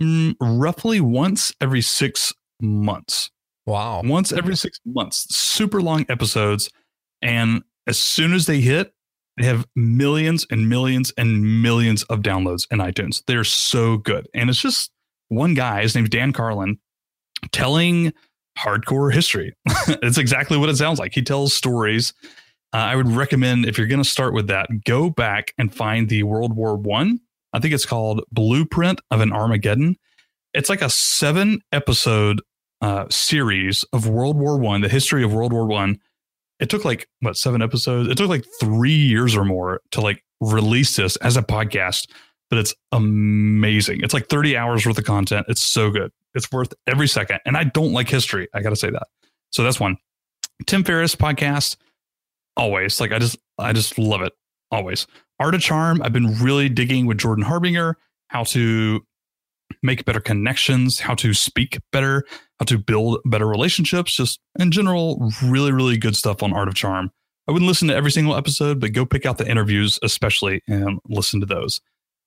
[0.00, 3.30] mm, roughly once every six months
[3.68, 4.02] wow.
[4.04, 6.70] once every six months, super long episodes.
[7.22, 8.92] And as soon as they hit,
[9.38, 13.22] they have millions and millions and millions of downloads in iTunes.
[13.26, 14.28] They're so good.
[14.34, 14.90] And it's just
[15.28, 16.78] one guy, his name's Dan Carlin,
[17.52, 18.12] telling
[18.58, 19.54] hardcore history.
[20.02, 21.14] it's exactly what it sounds like.
[21.14, 22.12] He tells stories.
[22.72, 26.08] Uh, I would recommend if you're going to start with that, go back and find
[26.08, 27.20] the World War One.
[27.52, 27.58] I.
[27.58, 29.96] I think it's called Blueprint of an Armageddon
[30.52, 32.42] It's like a seven episode
[32.80, 35.98] uh, series of World War One, the history of World War One.
[36.60, 38.08] It took like what seven episodes?
[38.08, 42.08] It took like three years or more to like release this as a podcast,
[42.50, 44.00] but it's amazing.
[44.02, 45.46] It's like 30 hours worth of content.
[45.48, 46.10] It's so good.
[46.34, 47.40] It's worth every second.
[47.46, 48.48] And I don't like history.
[48.54, 49.06] I got to say that.
[49.50, 49.96] So that's one.
[50.66, 51.76] Tim Ferriss podcast,
[52.56, 53.00] always.
[53.00, 54.32] Like I just, I just love it.
[54.70, 55.06] Always.
[55.40, 56.02] Art of Charm.
[56.02, 57.96] I've been really digging with Jordan Harbinger
[58.28, 59.00] how to
[59.82, 62.24] make better connections, how to speak better,
[62.58, 66.74] how to build better relationships, just in general, really, really good stuff on Art of
[66.74, 67.10] Charm.
[67.46, 70.98] I wouldn't listen to every single episode, but go pick out the interviews, especially, and
[71.08, 71.80] listen to those.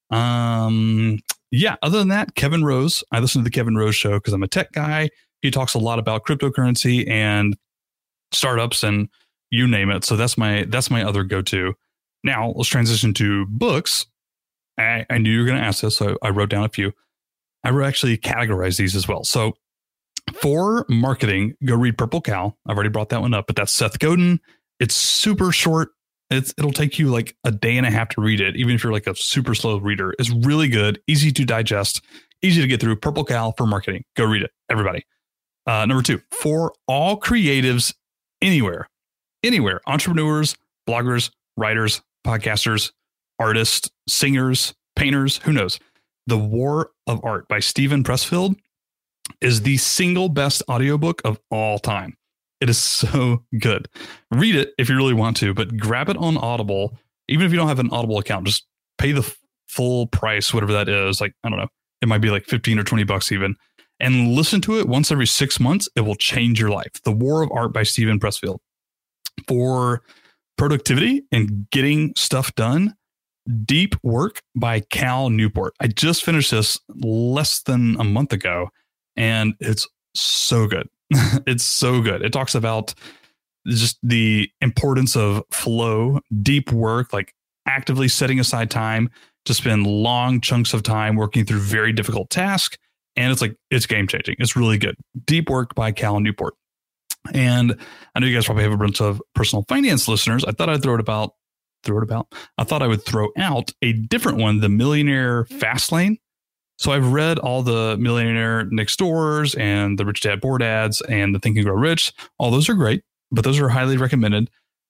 [0.09, 1.19] Um,
[1.51, 4.43] yeah, other than that, Kevin Rose, I listen to the Kevin Rose show because I'm
[4.43, 5.09] a tech guy.
[5.41, 7.55] He talks a lot about cryptocurrency and
[8.31, 9.09] startups and
[9.49, 10.03] you name it.
[10.05, 11.73] So that's my that's my other go-to.
[12.23, 14.05] Now let's transition to books.
[14.77, 16.93] I, I knew you were going to ask this, so I wrote down a few.
[17.64, 19.24] I actually categorize these as well.
[19.24, 19.53] So
[20.34, 22.55] for marketing, go read Purple Cow.
[22.66, 24.39] I've already brought that one up, but that's Seth Godin.
[24.80, 25.89] It's super short.
[26.30, 28.84] It's it'll take you like a day and a half to read it, even if
[28.84, 30.16] you're like a super slow reader.
[30.18, 32.01] It's really good, easy to digest,
[32.41, 32.95] easy to get through.
[32.95, 34.05] Purple Cow for marketing.
[34.16, 35.05] Go read it, everybody.
[35.68, 37.93] Uh, number two, for all creatives
[38.41, 38.88] anywhere,
[39.43, 40.55] anywhere, entrepreneurs,
[40.88, 42.91] bloggers, writers, podcasters,
[43.38, 45.80] artists, singers, painters, who knows?
[46.32, 48.55] The War of Art by Steven Pressfield
[49.41, 52.15] is the single best audiobook of all time.
[52.61, 53.89] It is so good.
[54.32, 56.97] Read it if you really want to, but grab it on Audible.
[57.27, 58.65] Even if you don't have an Audible account, just
[58.97, 59.29] pay the
[59.67, 61.19] full price, whatever that is.
[61.19, 61.67] Like, I don't know,
[62.01, 63.57] it might be like 15 or 20 bucks even.
[63.99, 65.89] And listen to it once every six months.
[65.97, 66.93] It will change your life.
[67.03, 68.59] The War of Art by Steven Pressfield.
[69.49, 70.01] For
[70.57, 72.95] productivity and getting stuff done,
[73.66, 75.74] Deep Work by Cal Newport.
[75.80, 78.70] I just finished this less than a month ago,
[79.16, 80.88] and it's so good.
[81.47, 82.22] it's so good.
[82.22, 82.93] It talks about
[83.68, 87.34] just the importance of flow, deep work, like
[87.68, 89.10] actively setting aside time
[89.45, 92.78] to spend long chunks of time working through very difficult tasks.
[93.16, 94.36] And it's like, it's game changing.
[94.39, 94.95] It's really good.
[95.26, 96.54] Deep Work by Cal Newport.
[97.34, 97.78] And
[98.16, 100.43] I know you guys probably have a bunch of personal finance listeners.
[100.43, 101.36] I thought I'd throw it about,
[101.84, 102.34] throw it about.
[102.57, 106.17] I thought I would throw out a different one, the Millionaire Fast Lane.
[106.77, 111.36] So I've read all the Millionaire Next Doors and the Rich Dad Poor Dads and
[111.36, 112.13] the Think and Grow Rich.
[112.39, 114.49] All those are great, but those are highly recommended.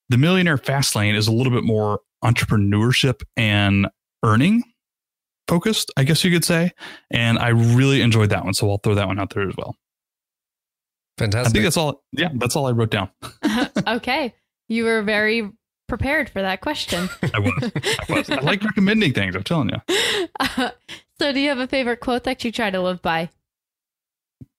[0.09, 3.87] The Millionaire Fast Lane is a little bit more entrepreneurship and
[4.23, 4.63] earning
[5.47, 6.71] focused, I guess you could say.
[7.09, 8.53] And I really enjoyed that one.
[8.53, 9.75] So I'll throw that one out there as well.
[11.17, 11.49] Fantastic.
[11.49, 12.03] I think that's all.
[12.13, 13.09] Yeah, that's all I wrote down.
[13.87, 14.33] okay.
[14.69, 15.51] You were very
[15.91, 17.09] prepared for that question.
[17.33, 17.71] I was.
[17.75, 18.29] I was.
[18.29, 19.35] I like recommending things.
[19.35, 19.81] I'm telling you.
[20.39, 20.71] Uh,
[21.19, 23.29] so, do you have a favorite quote that you try to live by?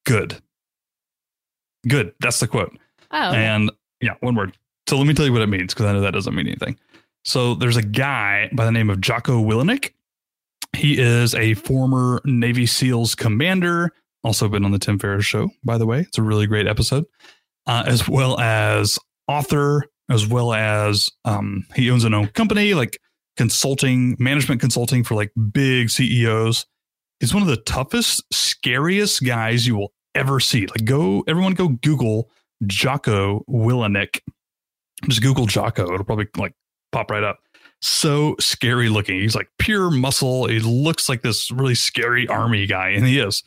[0.04, 0.40] Good.
[1.88, 2.14] Good.
[2.20, 2.76] That's the quote.
[3.10, 3.32] Oh.
[3.32, 4.56] And yeah, one word.
[4.88, 6.78] So let me tell you what it means because I know that doesn't mean anything.
[7.24, 9.92] So there's a guy by the name of Jocko Willink.
[10.76, 13.90] He is a former Navy SEALs commander,
[14.22, 16.00] also been on the Tim Ferriss show, by the way.
[16.00, 17.06] It's a really great episode,
[17.66, 22.98] uh, as well as author, as well as um, he owns an own company, like
[23.36, 26.66] consulting, management consulting for like big CEOs.
[27.20, 30.66] He's one of the toughest, scariest guys you will ever see.
[30.66, 32.30] Like, go, everyone go Google
[32.66, 34.20] Jocko Willink.
[35.08, 35.92] Just Google Jocko.
[35.92, 36.54] It'll probably like
[36.92, 37.38] pop right up.
[37.80, 39.18] So scary looking.
[39.18, 40.46] He's like pure muscle.
[40.46, 43.42] He looks like this really scary army guy, and he is.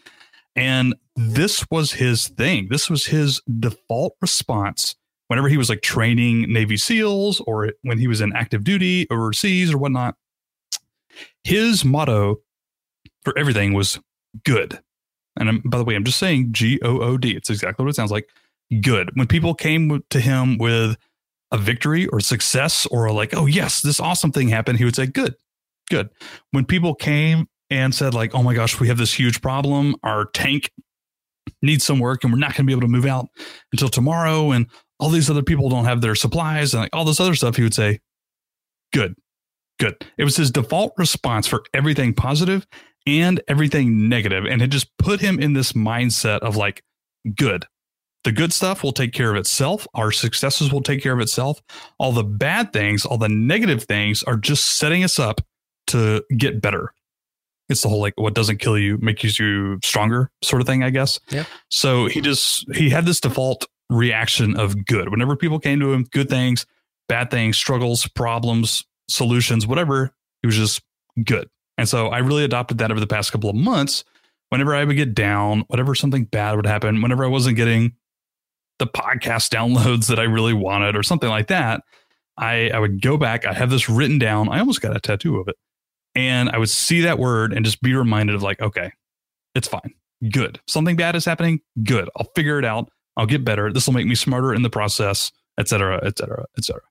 [0.57, 2.67] And this was his thing.
[2.69, 4.95] This was his default response
[5.27, 9.73] whenever he was like training Navy SEALs or when he was in active duty overseas
[9.73, 10.15] or whatnot.
[11.43, 12.41] His motto
[13.23, 13.99] for everything was
[14.43, 14.79] good.
[15.37, 17.31] And I'm, by the way, I'm just saying G O O D.
[17.31, 18.29] It's exactly what it sounds like.
[18.81, 19.11] Good.
[19.13, 20.97] When people came to him with
[21.51, 25.05] a victory or success or like, oh, yes, this awesome thing happened, he would say,
[25.05, 25.35] good,
[25.89, 26.09] good.
[26.51, 30.25] When people came and said, like, oh my gosh, we have this huge problem, our
[30.25, 30.71] tank
[31.61, 33.27] needs some work and we're not going to be able to move out
[33.71, 34.51] until tomorrow.
[34.51, 34.67] And
[34.99, 37.63] all these other people don't have their supplies and like all this other stuff, he
[37.63, 37.99] would say,
[38.93, 39.15] good,
[39.79, 39.95] good.
[40.17, 42.65] It was his default response for everything positive
[43.05, 46.83] and everything negative, And it just put him in this mindset of like,
[47.35, 47.65] good.
[48.23, 49.85] The good stuff will take care of itself.
[49.93, 51.61] Our successes will take care of itself.
[51.99, 55.41] All the bad things, all the negative things are just setting us up
[55.87, 56.91] to get better.
[57.69, 60.89] It's the whole like what doesn't kill you makes you stronger sort of thing, I
[60.89, 61.19] guess.
[61.29, 61.45] Yeah.
[61.69, 65.09] So he just he had this default reaction of good.
[65.09, 66.65] Whenever people came to him, good things,
[67.07, 70.11] bad things, struggles, problems, solutions, whatever,
[70.41, 70.81] he was just
[71.23, 71.47] good.
[71.77, 74.03] And so I really adopted that over the past couple of months.
[74.49, 77.93] whenever I would get down, whenever something bad would happen, whenever I wasn't getting
[78.79, 81.81] the podcast downloads that I really wanted or something like that,
[82.37, 83.45] I, I would go back.
[83.45, 84.49] I have this written down.
[84.49, 85.55] I almost got a tattoo of it.
[86.15, 88.91] And I would see that word and just be reminded of like, okay,
[89.53, 89.93] it's fine.
[90.31, 90.59] Good.
[90.67, 91.59] Something bad is happening.
[91.83, 92.09] Good.
[92.15, 92.89] I'll figure it out.
[93.17, 93.71] I'll get better.
[93.71, 96.81] This will make me smarter in the process, et cetera, et cetera, et cetera.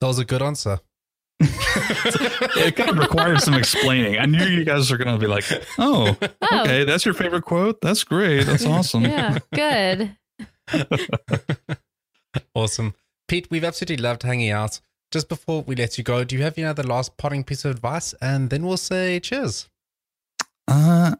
[0.00, 0.80] That was a good answer.
[1.40, 4.18] it kind of requires some explaining.
[4.18, 5.44] I knew you guys are going to be like,
[5.78, 6.60] oh, Oh.
[6.60, 7.80] okay, that's your favorite quote.
[7.80, 8.44] That's great.
[8.44, 9.02] That's awesome.
[9.02, 10.16] Yeah, good.
[12.54, 12.94] awesome.
[13.28, 14.80] Pete, we've absolutely loved hanging out.
[15.10, 17.72] Just before we let you go, do you have any other last parting piece of
[17.72, 18.14] advice?
[18.20, 19.68] And then we'll say cheers.
[20.68, 21.16] Uh,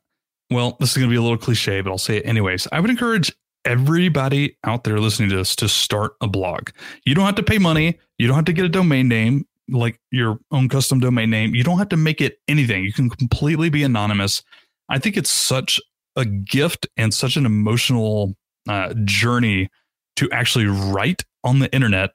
[0.51, 2.67] well, this is going to be a little cliche, but I'll say it anyways.
[2.73, 3.33] I would encourage
[3.65, 6.71] everybody out there listening to this to start a blog.
[7.05, 7.99] You don't have to pay money.
[8.19, 11.55] You don't have to get a domain name, like your own custom domain name.
[11.55, 12.85] You don't have to make it anything.
[12.85, 14.43] You can completely be anonymous.
[14.89, 15.81] I think it's such
[16.17, 18.35] a gift and such an emotional
[18.69, 19.71] uh, journey
[20.17, 22.11] to actually write on the internet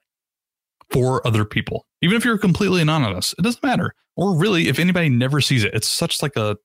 [0.91, 1.85] for other people.
[2.01, 3.93] Even if you're completely anonymous, it doesn't matter.
[4.15, 6.57] Or really, if anybody never sees it, it's such like a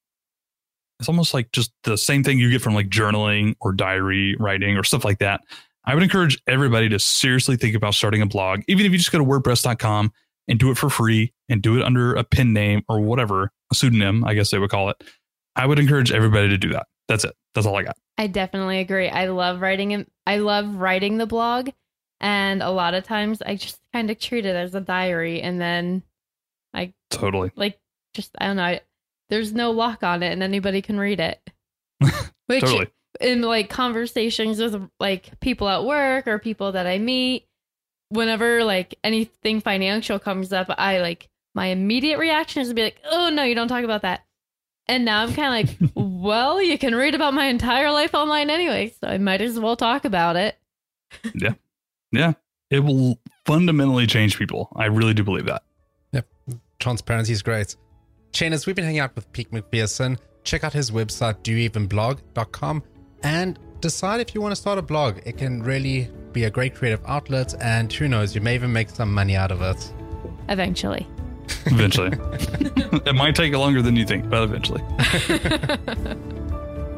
[1.02, 4.76] it's almost like just the same thing you get from like journaling or diary writing
[4.76, 5.40] or stuff like that.
[5.84, 9.10] I would encourage everybody to seriously think about starting a blog, even if you just
[9.10, 10.12] go to WordPress.com
[10.46, 13.74] and do it for free and do it under a pen name or whatever, a
[13.74, 15.02] pseudonym, I guess they would call it.
[15.56, 16.86] I would encourage everybody to do that.
[17.08, 17.34] That's it.
[17.54, 17.96] That's all I got.
[18.16, 19.08] I definitely agree.
[19.08, 20.08] I love writing it.
[20.24, 21.70] I love writing the blog,
[22.20, 25.60] and a lot of times I just kind of treat it as a diary, and
[25.60, 26.04] then
[26.72, 27.50] I Totally.
[27.56, 27.80] like
[28.14, 28.62] just I don't know.
[28.64, 28.80] I,
[29.32, 31.40] there's no lock on it, and anybody can read it.
[32.48, 32.88] Which Totally.
[33.18, 37.46] in like conversations with like people at work or people that I meet,
[38.10, 43.00] whenever like anything financial comes up, I like my immediate reaction is to be like,
[43.10, 44.26] "Oh no, you don't talk about that."
[44.86, 48.50] And now I'm kind of like, "Well, you can read about my entire life online
[48.50, 50.58] anyway, so I might as well talk about it."
[51.34, 51.54] Yeah.
[52.10, 52.32] Yeah.
[52.70, 54.68] It will fundamentally change people.
[54.76, 55.62] I really do believe that.
[56.12, 56.26] Yep.
[56.78, 57.76] Transparency is great.
[58.32, 60.18] Chainers, we've been hanging out with Pete McPherson.
[60.42, 62.82] Check out his website, doyouevenblog.com,
[63.22, 65.18] and decide if you want to start a blog.
[65.26, 68.88] It can really be a great creative outlet, and who knows, you may even make
[68.88, 69.92] some money out of it.
[70.48, 71.06] Eventually.
[71.66, 72.08] Eventually.
[73.04, 74.80] it might take longer than you think, but eventually.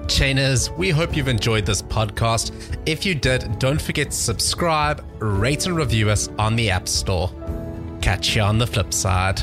[0.06, 2.78] Chainers, we hope you've enjoyed this podcast.
[2.86, 7.28] If you did, don't forget to subscribe, rate, and review us on the App Store.
[8.02, 9.42] Catch you on the flip side.